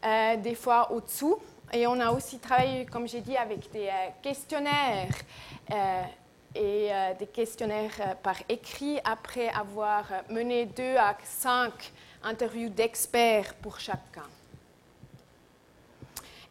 euh, 0.06 0.38
des 0.38 0.56
fois 0.56 0.91
au-dessous. 0.91 1.38
Et 1.73 1.88
on 1.88 1.99
a 1.99 2.12
aussi 2.12 2.39
travaillé, 2.39 2.86
comme 2.86 3.08
j'ai 3.08 3.21
dit, 3.21 3.36
avec 3.36 3.71
des 3.71 3.88
euh, 3.88 4.10
questionnaires 4.21 5.15
et 6.58 6.89
des 7.19 7.28
questionnaires 7.28 8.15
par 8.23 8.36
écrit 8.47 8.97
après 9.04 9.49
avoir 9.49 10.06
mené 10.30 10.65
deux 10.65 10.95
à 10.95 11.17
cinq 11.25 11.91
interviews 12.23 12.69
d'experts 12.69 13.56
pour 13.56 13.78
chacun. 13.78 14.23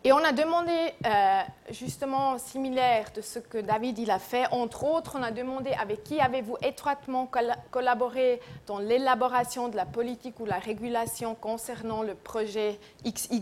Et 0.06 0.12
on 0.12 0.18
a 0.18 0.32
demandé, 0.32 0.92
euh, 1.06 1.40
justement, 1.70 2.36
similaire 2.36 3.10
de 3.14 3.22
ce 3.22 3.38
que 3.38 3.56
David 3.56 3.98
il 3.98 4.10
a 4.10 4.18
fait, 4.18 4.44
entre 4.50 4.84
autres, 4.84 5.16
on 5.18 5.22
a 5.22 5.30
demandé 5.30 5.72
avec 5.72 6.04
qui 6.04 6.20
avez-vous 6.20 6.58
étroitement 6.60 7.26
collaboré 7.70 8.38
dans 8.66 8.78
l'élaboration 8.78 9.68
de 9.70 9.76
la 9.76 9.86
politique 9.86 10.40
ou 10.40 10.44
la 10.44 10.58
régulation 10.58 11.34
concernant 11.34 12.02
le 12.02 12.14
projet 12.14 12.78
XY. 13.02 13.40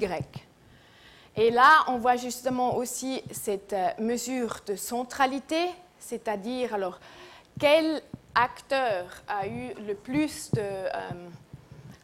Et 1.34 1.50
là, 1.50 1.84
on 1.88 1.98
voit 1.98 2.14
justement 2.14 2.76
aussi 2.76 3.24
cette 3.32 3.72
euh, 3.72 3.88
mesure 3.98 4.60
de 4.64 4.76
centralité, 4.76 5.68
c'est-à-dire, 5.98 6.74
alors, 6.74 7.00
quel 7.58 8.00
acteur 8.36 9.24
a 9.26 9.48
eu 9.48 9.74
le 9.84 9.96
plus 9.96 10.52
de... 10.52 10.60
Euh, 10.60 11.28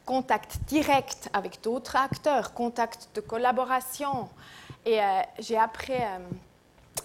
contact 0.08 0.60
direct 0.68 1.28
avec 1.34 1.62
d'autres 1.62 1.94
acteurs, 1.94 2.54
contact 2.54 3.10
de 3.14 3.20
collaboration. 3.20 4.30
Et 4.86 5.02
euh, 5.02 5.20
j'ai 5.38 5.58
après 5.58 6.00
euh, 6.00 6.18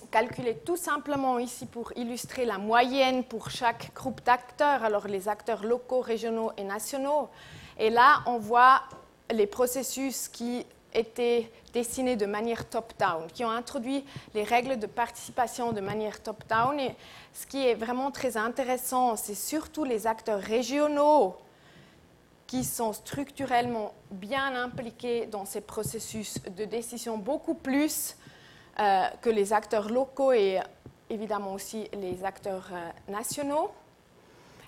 calculé 0.10 0.56
tout 0.66 0.78
simplement 0.78 1.38
ici 1.38 1.66
pour 1.66 1.92
illustrer 1.98 2.46
la 2.46 2.58
moyenne 2.58 3.26
pour 3.26 3.50
chaque 3.50 3.94
groupe 3.94 4.24
d'acteurs, 4.24 4.86
alors 4.86 5.10
les 5.10 5.28
acteurs 5.28 5.66
locaux, 5.66 6.00
régionaux 6.00 6.54
et 6.56 6.64
nationaux. 6.64 7.28
Et 7.78 7.90
là, 7.90 8.22
on 8.26 8.38
voit 8.38 8.84
les 9.30 9.48
processus 9.48 10.30
qui 10.30 10.66
étaient 10.94 11.52
dessinés 11.74 12.16
de 12.16 12.26
manière 12.26 12.70
top-down, 12.70 13.28
qui 13.34 13.44
ont 13.44 13.52
introduit 13.52 14.06
les 14.34 14.46
règles 14.46 14.80
de 14.80 14.88
participation 14.88 15.74
de 15.74 15.82
manière 15.82 16.24
top-down. 16.24 16.80
Et 16.80 16.96
ce 17.34 17.48
qui 17.48 17.68
est 17.68 17.76
vraiment 17.76 18.12
très 18.12 18.38
intéressant, 18.38 19.18
c'est 19.18 19.36
surtout 19.36 19.84
les 19.84 20.08
acteurs 20.08 20.40
régionaux 20.40 21.36
qui 22.54 22.64
sont 22.64 22.94
structurellement 22.94 23.96
bien 24.12 24.54
impliqués 24.54 25.26
dans 25.26 25.44
ces 25.44 25.62
processus 25.62 26.40
de 26.56 26.66
décision 26.66 27.18
beaucoup 27.18 27.56
plus 27.56 28.16
euh, 28.80 29.08
que 29.24 29.32
les 29.32 29.54
acteurs 29.54 29.90
locaux 29.90 30.34
et 30.34 30.60
évidemment 31.10 31.54
aussi 31.54 31.90
les 31.94 32.24
acteurs 32.24 32.70
euh, 32.72 33.12
nationaux. 33.12 33.72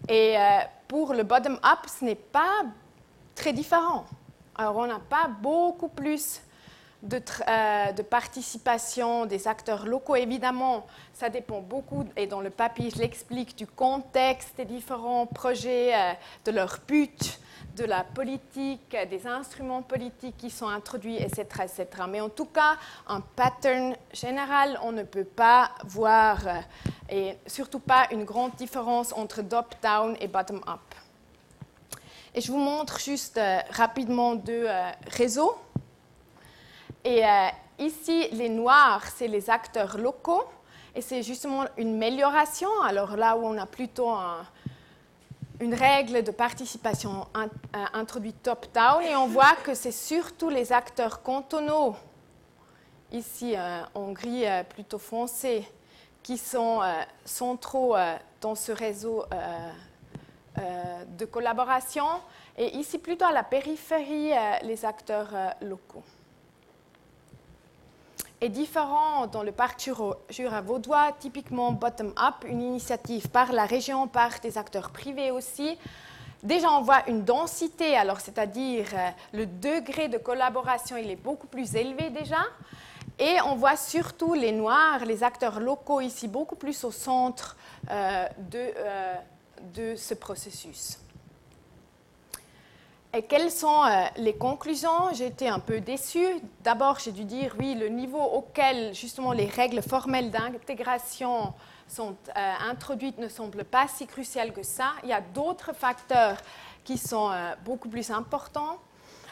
Et 0.10 0.36
euh, 0.36 0.62
pour 0.88 1.13
le 1.13 1.21
bottom-up, 1.21 1.86
ce 1.88 2.06
n'est 2.06 2.15
pas 2.15 2.63
très 3.36 3.54
différent. 3.54 4.06
Alors 4.56 4.78
on 4.78 4.88
n'a 4.88 5.00
pas 5.08 5.28
beaucoup 5.28 5.89
plus 5.89 6.41
de, 7.04 7.19
de, 7.19 8.02
participation 8.02 9.28
des 9.28 9.48
acteurs 9.48 9.86
locaux. 9.86 10.15
Évidemment, 10.15 10.88
ça 11.13 11.30
dépend 11.30 11.62
beaucoup, 11.62 12.04
et 12.15 12.26
dans 12.26 12.41
le 12.41 12.50
papier, 12.50 12.89
je 12.89 12.98
l'explique, 12.98 13.56
du 13.56 13.67
contexte 13.67 14.58
des 14.58 14.65
différents 14.65 15.28
projets, 15.28 16.17
de 16.45 16.52
leur 16.52 16.80
but, 16.88 17.39
de 17.75 17.83
la 17.83 18.03
politique, 18.03 18.95
des 19.09 19.27
instruments 19.27 19.81
politiques 19.81 20.38
qui 20.38 20.49
sont 20.49 20.67
introduits, 20.67 21.17
etc., 21.17 21.45
etc. 21.63 21.88
Mais 22.09 22.21
en 22.21 22.29
tout 22.29 22.45
cas, 22.45 22.77
un 23.07 23.19
pattern 23.19 23.95
général, 24.13 24.79
on 24.81 24.91
ne 24.91 25.03
peut 25.03 25.25
pas 25.25 25.71
voir, 25.85 26.47
euh, 26.47 26.59
et 27.09 27.38
surtout 27.45 27.79
pas 27.79 28.07
une 28.11 28.23
grande 28.23 28.55
différence 28.55 29.11
entre 29.13 29.41
top-down 29.41 30.15
et 30.21 30.27
bottom-up. 30.27 30.79
Et 32.33 32.41
je 32.41 32.51
vous 32.51 32.57
montre 32.57 32.99
juste 32.99 33.38
euh, 33.38 33.59
rapidement 33.71 34.35
deux 34.35 34.65
euh, 34.67 34.91
réseaux. 35.07 35.57
Et 37.03 37.21
ici, 37.77 38.29
les 38.31 38.49
noirs, 38.49 39.03
c'est 39.15 39.27
les 39.27 39.51
acteurs 39.51 39.99
locaux. 39.99 40.43
Et 40.95 41.01
c'est 41.01 41.21
justement 41.21 41.65
une 41.77 41.93
amélioration. 41.97 42.69
Alors 42.81 43.15
là 43.15 43.38
où 43.38 43.45
on 43.45 43.55
a 43.59 43.67
plutôt 43.67 44.09
un, 44.09 44.43
une 45.59 45.73
règle 45.73 46.23
de 46.23 46.31
participation 46.31 47.27
euh, 47.35 47.47
introduite 47.93 48.41
top-down 48.43 49.03
et 49.03 49.15
on 49.15 49.27
voit 49.27 49.55
que 49.63 49.73
c'est 49.73 49.91
surtout 49.91 50.49
les 50.49 50.73
acteurs 50.73 51.21
cantonaux, 51.21 51.95
ici 53.11 53.55
euh, 53.55 53.81
en 53.93 54.11
gris 54.11 54.45
euh, 54.45 54.63
plutôt 54.63 54.99
foncé, 54.99 55.67
qui 56.23 56.37
sont 56.37 56.79
centraux 57.23 57.95
dans 58.41 58.55
ce 58.55 58.71
réseau 58.71 59.25
de 60.57 61.25
collaboration. 61.25 62.07
Et 62.57 62.75
ici 62.77 62.97
plutôt 62.97 63.25
à 63.25 63.31
la 63.31 63.43
périphérie 63.43 64.31
les 64.63 64.85
acteurs 64.85 65.29
locaux 65.61 66.01
est 68.45 68.49
différent 68.49 69.25
dans 69.27 69.41
le 69.41 69.51
parc 69.51 69.89
Jura 70.29 70.62
vaudois, 70.62 71.12
typiquement 71.19 71.71
bottom-up, 71.71 72.36
une 72.47 72.62
initiative 72.62 73.27
par 73.29 73.51
la 73.51 73.65
région, 73.65 74.08
par 74.08 74.39
des 74.39 74.58
acteurs 74.58 74.91
privés 74.91 75.31
aussi. 75.31 75.77
Déjà, 76.43 76.71
on 76.71 76.81
voit 76.81 77.01
une 77.10 77.23
densité, 77.23 77.97
alors 77.97 78.19
c'est-à-dire 78.19 78.86
euh, 78.93 79.10
le 79.34 79.47
degré 79.47 80.10
de 80.10 80.19
collaboration, 80.19 80.95
il 80.95 81.10
est 81.10 81.15
beaucoup 81.15 81.47
plus 81.47 81.75
élevé 81.75 82.12
déjà. 82.12 82.43
Et 83.17 83.38
on 83.47 83.55
voit 83.55 83.77
surtout 83.77 84.36
les 84.36 84.51
Noirs, 84.51 85.05
les 85.05 85.23
acteurs 85.23 85.60
locaux 85.60 86.01
ici, 86.01 86.27
beaucoup 86.27 86.55
plus 86.55 86.84
au 86.84 86.91
centre 86.91 87.58
euh, 87.89 88.27
euh, 88.53 89.15
de 89.73 89.95
ce 89.95 90.13
processus. 90.13 90.99
Et 93.15 93.21
quelles 93.21 93.49
sont 93.49 93.86
euh, 93.86 94.04
les 94.17 94.36
conclusions? 94.36 95.13
J'ai 95.13 95.28
été 95.28 95.47
un 95.47 95.60
peu 95.60 95.80
déçue. 95.80 96.41
D'abord, 96.65 96.99
j'ai 96.99 97.13
dû 97.13 97.23
dire, 97.23 97.56
oui, 97.58 97.73
le 97.73 97.88
niveau 97.88 98.19
auquel 98.21 98.93
justement 98.93 99.32
les 99.32 99.45
règles 99.45 99.82
formelles 99.82 100.32
d'intégration 100.32 101.54
sont 101.88 102.17
euh, 102.36 102.54
introduites 102.69 103.17
ne 103.17 103.30
semble 103.30 103.63
pas 103.63 103.88
si 103.88 104.06
crucial 104.06 104.51
que 104.51 104.63
ça. 104.63 104.95
Il 105.04 105.08
y 105.08 105.13
a 105.13 105.21
d'autres 105.21 105.73
facteurs 105.73 106.36
qui 106.84 106.97
sont 106.97 107.32
euh, 107.32 107.54
beaucoup 107.63 107.88
plus 107.88 108.12
importants. 108.12 108.80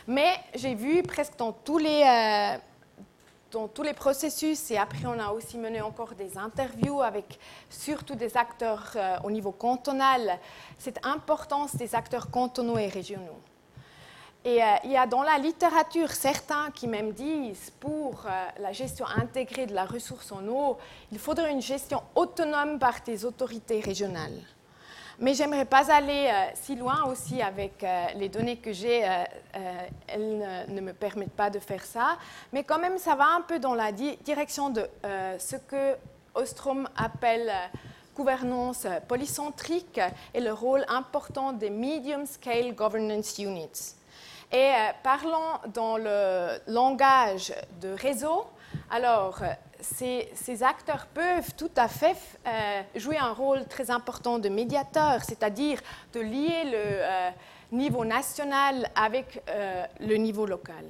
Mais 0.08 0.32
j'ai 0.56 0.76
vu 0.76 1.04
presque 1.04 1.36
dans 1.38 1.52
tous 1.52 1.78
les 1.78 2.04
dans 3.52 3.68
tous 3.68 3.84
les 3.84 3.94
processus 3.94 4.72
et 4.72 4.78
après 4.78 5.06
on 5.06 5.20
a 5.20 5.32
aussi 5.32 5.58
mené 5.58 5.82
encore 5.82 6.16
des 6.16 6.38
interviews 6.38 7.02
avec 7.02 7.38
surtout 7.70 8.16
des 8.16 8.36
acteurs 8.36 8.98
au 9.24 9.32
niveau 9.32 9.52
cantonal, 9.52 10.40
cette 10.78 11.06
importance 11.06 11.76
des 11.76 11.96
acteurs 11.96 12.32
cantonaux 12.32 12.80
et 12.80 12.88
régionaux. 12.88 13.40
Et 14.46 14.62
euh, 14.62 14.76
il 14.84 14.92
y 14.92 14.98
a 14.98 15.08
dans 15.08 15.24
la 15.24 15.38
littérature 15.38 16.12
certains 16.12 16.70
qui 16.72 16.88
même 16.88 17.14
disent 17.14 17.72
pour 17.80 18.26
euh, 18.26 18.48
la 18.60 18.74
gestion 18.74 19.06
intégrée 19.16 19.68
de 19.68 19.74
la 19.74 19.86
ressource 19.86 20.34
en 20.34 20.46
eau, 20.48 20.78
il 21.14 21.20
faudrait 21.20 21.52
une 21.52 21.62
gestion 21.62 22.02
autonome 22.14 22.78
par 22.78 22.96
des 23.06 23.24
autorités 23.24 23.80
régionales. 23.80 24.38
Mais 25.20 25.34
j'aimerais 25.34 25.64
pas 25.64 25.90
aller 25.94 26.30
euh, 26.30 26.52
si 26.56 26.76
loin 26.76 27.06
aussi 27.06 27.42
avec 27.42 27.86
les 28.16 28.28
données 28.28 28.58
que 28.58 28.74
j'ai, 28.74 29.08
elles 30.08 30.66
ne, 30.68 30.82
me 30.82 30.92
permettent 30.92 31.36
pas 31.36 31.50
de 31.50 31.60
faire 31.60 31.86
ça. 31.86 32.18
Mais 32.52 32.64
quand 32.64 32.80
même, 32.80 32.98
ça 32.98 33.16
va 33.16 33.28
un 33.36 33.42
peu 33.42 33.60
dans 33.60 33.76
la 33.76 33.92
direction 33.92 34.70
de 34.72 34.90
ce 35.38 35.56
que 35.56 35.96
Ostrom 36.34 36.90
appelle 36.98 37.54
gouvernance 38.16 38.88
polycentrique 39.08 40.02
et 40.34 40.42
le 40.42 40.52
rôle 40.52 40.84
important 40.88 41.54
des 41.54 41.70
medium 41.70 42.26
scale 42.26 42.74
governance 42.74 43.38
units. 43.38 43.96
Et 44.54 44.58
euh, 44.58 44.92
parlons 45.02 45.58
dans 45.74 45.98
le 45.98 46.60
langage 46.68 47.52
de 47.82 47.90
réseau. 47.90 48.46
Alors, 48.92 49.42
euh, 49.42 49.48
ces, 49.82 50.62
acteurs 50.64 51.08
peuvent 51.08 51.56
tout 51.58 51.72
à 51.76 51.88
fait 51.88 52.16
euh, 52.46 52.84
jouer 52.96 53.18
un 53.18 53.34
rôle 53.34 53.66
très 53.66 53.90
important 53.90 54.38
de 54.38 54.50
médiateur, 54.50 55.24
c'est-à-dire 55.24 55.80
de 56.14 56.20
lier 56.20 56.66
le 56.66 57.76
niveau 57.76 58.06
national 58.06 58.88
avec 58.96 59.42
le 60.00 60.16
niveau 60.18 60.46
local. 60.46 60.86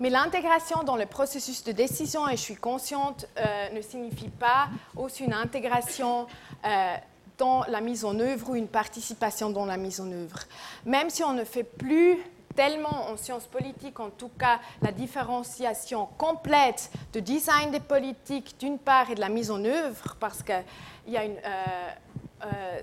Mais 0.00 0.08
l'intégration 0.08 0.82
dans 0.82 0.96
le 0.96 1.04
processus 1.04 1.62
de 1.62 1.72
décision, 1.72 2.26
et 2.26 2.36
je 2.36 2.42
suis 2.42 2.56
consciente, 2.56 3.26
ne 3.72 3.80
signifie 3.82 4.30
pas 4.30 4.68
aussi 4.96 5.24
une 5.24 5.34
intégration 5.34 6.26
dans 7.42 7.64
la 7.66 7.80
mise 7.80 8.04
en 8.04 8.20
œuvre 8.20 8.50
ou 8.50 8.54
une 8.54 8.68
participation 8.68 9.50
dans 9.50 9.66
la 9.66 9.76
mise 9.76 10.00
en 10.00 10.12
œuvre. 10.12 10.38
Même 10.86 11.10
si 11.10 11.24
on 11.24 11.32
ne 11.32 11.42
fait 11.42 11.64
plus 11.64 12.18
tellement 12.54 13.10
en 13.10 13.16
sciences 13.16 13.46
politiques, 13.46 13.98
en 13.98 14.10
tout 14.10 14.30
cas, 14.38 14.60
la 14.80 14.92
différenciation 14.92 16.06
complète 16.16 16.88
de 17.12 17.18
design 17.18 17.72
des 17.72 17.80
politiques 17.80 18.54
d'une 18.60 18.78
part 18.78 19.10
et 19.10 19.16
de 19.16 19.20
la 19.20 19.28
mise 19.28 19.50
en 19.50 19.64
œuvre, 19.64 20.16
parce 20.20 20.40
qu'il 20.44 20.62
y 21.08 21.16
a 21.16 21.24
une... 21.24 21.36
Euh, 21.44 21.90
euh, 22.44 22.80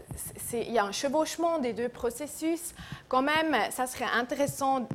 y 0.54 0.78
a 0.78 0.86
un 0.86 0.94
chevauchement 0.94 1.60
des 1.60 1.74
deux 1.74 1.90
processus. 1.90 2.74
Quand 3.10 3.22
même, 3.22 3.56
ça 3.72 3.88
serait 3.88 4.12
intéressant 4.14 4.88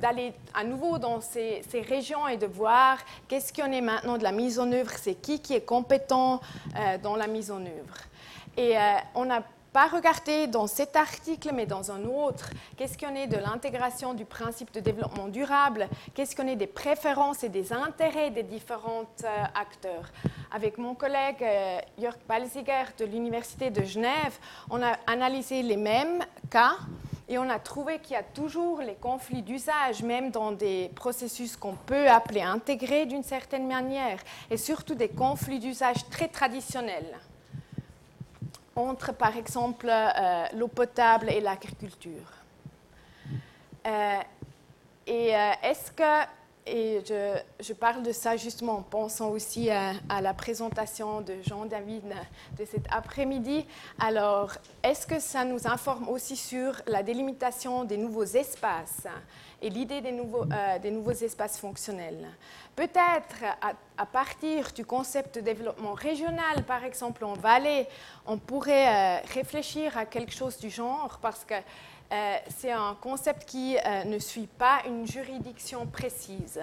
d'aller 0.00 0.32
à 0.54 0.64
nouveau 0.64 0.98
dans 0.98 1.20
ces, 1.20 1.62
régions 1.88 2.26
et 2.26 2.38
de 2.38 2.46
voir 2.46 2.98
qu'est-ce 3.28 3.52
en 3.62 3.70
est 3.72 3.82
maintenant 3.82 4.16
de 4.16 4.22
la 4.22 4.32
mise 4.32 4.58
en 4.58 4.72
œuvre, 4.72 4.92
c'est 4.96 5.14
qui 5.14 5.40
qui 5.40 5.54
est 5.54 5.66
compétent 5.66 6.40
euh, 6.76 6.96
dans 6.98 7.14
la 7.14 7.26
mise 7.26 7.50
en 7.50 7.60
œuvre. 7.60 7.96
Et 8.56 8.76
on 9.14 9.30
a 9.30 9.42
pas 9.76 9.88
regarder 9.88 10.46
dans 10.46 10.66
cet 10.66 10.96
article, 10.96 11.50
mais 11.52 11.66
dans 11.66 11.92
un 11.92 12.06
autre, 12.06 12.48
qu'est-ce 12.78 12.96
qu'on 12.96 13.14
est 13.14 13.26
de 13.26 13.36
l'intégration 13.36 14.14
du 14.14 14.24
principe 14.24 14.72
de 14.72 14.80
développement 14.80 15.28
durable, 15.28 15.90
qu'est-ce 16.14 16.34
qu'on 16.34 16.46
est 16.46 16.56
des 16.56 16.66
préférences 16.66 17.44
et 17.44 17.50
des 17.50 17.74
intérêts 17.74 18.30
des 18.30 18.42
différents 18.42 19.04
euh, 19.24 19.44
acteurs. 19.54 20.10
Avec 20.50 20.78
mon 20.78 20.94
collègue 20.94 21.42
euh, 21.42 21.78
Jörg 22.00 22.16
Balziger 22.26 22.84
de 22.98 23.04
l'Université 23.04 23.68
de 23.68 23.84
Genève, 23.84 24.38
on 24.70 24.82
a 24.82 24.92
analysé 25.06 25.62
les 25.62 25.76
mêmes 25.76 26.24
cas 26.48 26.76
et 27.28 27.36
on 27.36 27.50
a 27.50 27.58
trouvé 27.58 27.98
qu'il 27.98 28.14
y 28.14 28.18
a 28.18 28.22
toujours 28.22 28.80
les 28.80 28.94
conflits 28.94 29.42
d'usage, 29.42 30.02
même 30.02 30.30
dans 30.30 30.52
des 30.52 30.90
processus 30.94 31.54
qu'on 31.54 31.74
peut 31.74 32.08
appeler 32.08 32.40
intégrés 32.40 33.04
d'une 33.04 33.24
certaine 33.24 33.66
manière, 33.66 34.20
et 34.50 34.56
surtout 34.56 34.94
des 34.94 35.10
conflits 35.10 35.58
d'usage 35.58 36.08
très 36.08 36.28
traditionnels 36.28 37.18
entre, 38.76 39.12
par 39.12 39.36
exemple, 39.36 39.88
euh, 39.90 40.44
l'eau 40.54 40.68
potable 40.68 41.30
et 41.30 41.40
l'agriculture. 41.40 42.32
Euh, 43.86 44.20
et 45.06 45.34
euh, 45.34 45.52
est-ce 45.62 45.90
que, 45.92 46.26
et 46.66 47.02
je, 47.60 47.72
parle 47.72 48.02
de 48.02 48.12
ça 48.12 48.36
justement 48.36 48.78
en 48.78 48.82
pensant 48.82 49.28
aussi 49.30 49.70
à, 49.70 49.94
la 50.20 50.34
présentation 50.34 51.20
de 51.20 51.34
Jean-David 51.42 52.12
de 52.58 52.64
cet 52.64 52.86
après-midi, 52.90 53.66
alors 53.98 54.52
est-ce 54.82 55.06
que 55.06 55.20
ça 55.20 55.44
nous 55.44 55.66
informe 55.66 56.08
aussi 56.08 56.36
sur 56.36 56.74
la 56.86 57.02
délimitation 57.02 57.84
des 57.84 57.96
nouveaux 57.96 58.24
espaces 58.24 59.06
et 59.62 59.70
l'idée 59.70 60.00
des, 60.00 60.12
nouveaux, 60.12 60.44
des 60.82 60.90
nouveaux 60.90 61.12
espaces 61.12 61.58
fonctionnels? 61.58 62.26
Peut-être 62.76 63.42
à, 63.96 64.04
partir 64.04 64.70
du 64.74 64.84
concept 64.84 65.36
de 65.36 65.40
développement 65.40 65.94
régional, 65.94 66.62
par 66.66 66.84
exemple 66.84 67.24
en 67.24 67.32
Valais, 67.32 67.88
on 68.26 68.36
pourrait 68.36 68.88
euh, 68.88 69.20
réfléchir 69.32 69.96
à 69.96 70.04
quelque 70.04 70.32
chose 70.32 70.58
du 70.58 70.68
genre 70.68 71.18
parce 71.22 71.42
que 71.44 71.54
euh, 72.12 72.36
c'est 72.56 72.72
un 72.72 72.96
concept 73.00 73.44
qui 73.48 73.76
euh, 73.76 74.04
ne 74.04 74.18
suit 74.18 74.46
pas 74.46 74.80
une 74.86 75.06
juridiction 75.06 75.86
précise. 75.86 76.60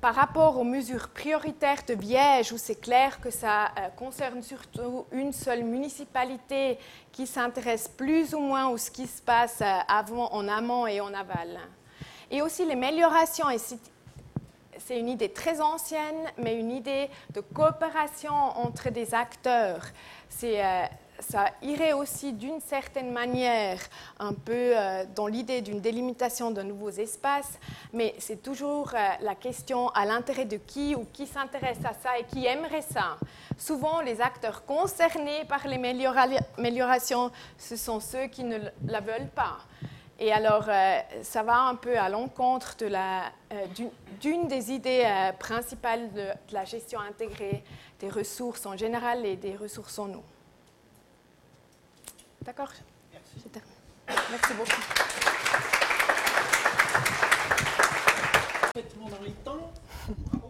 Par 0.00 0.14
rapport 0.14 0.58
aux 0.58 0.64
mesures 0.64 1.08
prioritaires 1.08 1.82
de 1.86 1.94
Biège, 1.94 2.52
où 2.52 2.58
c'est 2.58 2.80
clair 2.80 3.20
que 3.20 3.30
ça 3.30 3.70
concerne 3.96 4.42
surtout 4.42 5.06
une 5.12 5.32
seule 5.32 5.62
municipalité 5.62 6.76
qui 7.12 7.24
s'intéresse 7.24 7.86
plus 7.86 8.34
ou 8.34 8.40
moins 8.40 8.74
à 8.74 8.78
ce 8.78 8.90
qui 8.90 9.06
se 9.06 9.22
passe 9.22 9.62
avant, 9.86 10.32
en 10.32 10.48
amont 10.48 10.88
et 10.88 11.00
en 11.00 11.14
aval. 11.14 11.60
Et 12.32 12.42
aussi 12.42 12.64
l'amélioration 12.64 13.46
c'est 14.78 14.98
une 14.98 15.08
idée 15.08 15.28
très 15.28 15.60
ancienne, 15.60 16.30
mais 16.38 16.58
une 16.58 16.70
idée 16.70 17.08
de 17.34 17.40
coopération 17.40 18.32
entre 18.32 18.90
des 18.90 19.14
acteurs. 19.14 19.84
Euh, 20.42 20.84
ça 21.22 21.46
irait 21.62 21.92
aussi 21.92 22.32
d'une 22.32 22.60
certaine 22.60 23.10
manière 23.12 23.78
un 24.18 24.34
peu 24.34 24.52
euh, 24.52 25.04
dans 25.14 25.26
l'idée 25.26 25.62
d'une 25.62 25.80
délimitation 25.80 26.50
de 26.50 26.62
nouveaux 26.62 26.90
espaces, 26.90 27.58
mais 27.92 28.14
c'est 28.18 28.42
toujours 28.42 28.92
euh, 28.94 29.08
la 29.20 29.34
question 29.34 29.88
à 29.90 30.04
l'intérêt 30.04 30.44
de 30.44 30.56
qui 30.56 30.94
ou 30.94 31.06
qui 31.12 31.26
s'intéresse 31.26 31.78
à 31.84 31.92
ça 31.94 32.18
et 32.18 32.24
qui 32.24 32.46
aimerait 32.46 32.82
ça. 32.82 33.16
Souvent, 33.56 34.00
les 34.00 34.20
acteurs 34.20 34.64
concernés 34.64 35.44
par 35.48 35.66
les 35.66 35.80
améliorations, 36.58 37.30
ce 37.56 37.76
sont 37.76 38.00
ceux 38.00 38.26
qui 38.26 38.44
ne 38.44 38.58
la 38.86 39.00
veulent 39.00 39.30
pas. 39.34 39.58
Et 40.18 40.32
alors, 40.32 40.66
euh, 40.68 40.98
ça 41.22 41.42
va 41.42 41.58
un 41.62 41.74
peu 41.74 41.96
à 41.96 42.08
l'encontre 42.08 42.76
d'une 44.20 44.48
des 44.48 44.72
idées 44.72 45.04
principales 45.38 46.12
de, 46.12 46.26
la 46.52 46.64
gestion 46.64 47.00
intégrée 47.00 47.64
des 47.98 48.08
ressources 48.08 48.66
en 48.66 48.76
général 48.76 49.24
et 49.26 49.36
des 49.36 49.56
ressources 49.56 49.98
en 49.98 50.12
eau. 50.12 50.22
D'accord 52.44 52.72
Merci. 53.12 53.48
Merci 54.30 54.54
beaucoup. 54.54 54.82
Parfaitement 58.62 59.08
dans 59.08 59.22
les 59.24 59.32
temps. 59.32 59.72